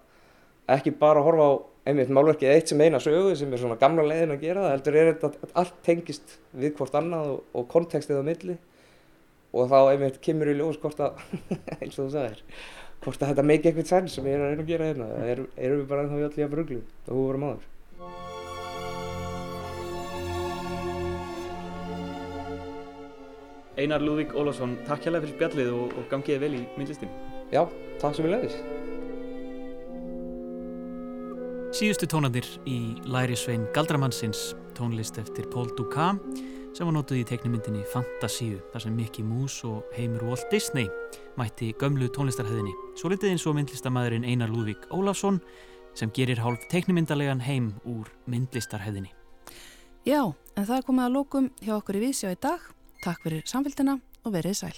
[0.72, 1.54] ekki bara horfa á
[1.86, 4.96] einmitt málverkið eitt sem eina sögu sem er svona gamla leiðin að gera það heldur
[4.98, 8.58] er þetta að allt tengist við hvort annað og, og kontekstið á milli.
[9.56, 11.22] Og þá einmitt kemur í ljós hvort að
[11.82, 12.42] eins og þú sagðir
[13.06, 15.10] hvort að þetta make eitthvað senn sem ég er að reyna að gera hérna.
[15.14, 17.72] Eða erum, erum við bara ennþá í allir að bruglu og þú vorum áður
[23.76, 27.12] Einar Lúðvík Ólafsson, takk hérlega fyrir spjallið og, og gangiði vel í myndlistinni.
[27.52, 27.66] Já,
[28.00, 28.75] takk sem við leiðis
[31.76, 36.22] Síðustu tónarnir í Læri Svein Galdramannsins tónlist eftir Paul Dukas
[36.72, 40.88] sem var notuð í teiknumyndinni Fantasíu þar sem Mickey Mouse og heimur Walt Disney
[41.36, 45.42] mætti gömlu tónlistarhæðinni svo litið eins og myndlistamæðurinn Einar Lúðvík Ólafsson
[46.00, 49.12] sem gerir hálf teiknumyndalegan heim úr myndlistarhæðinni.
[50.08, 52.72] Já, en það er komið að lókum hjá okkur í Vísjá í dag.
[53.04, 54.78] Takk fyrir samfélgina og verið sæl.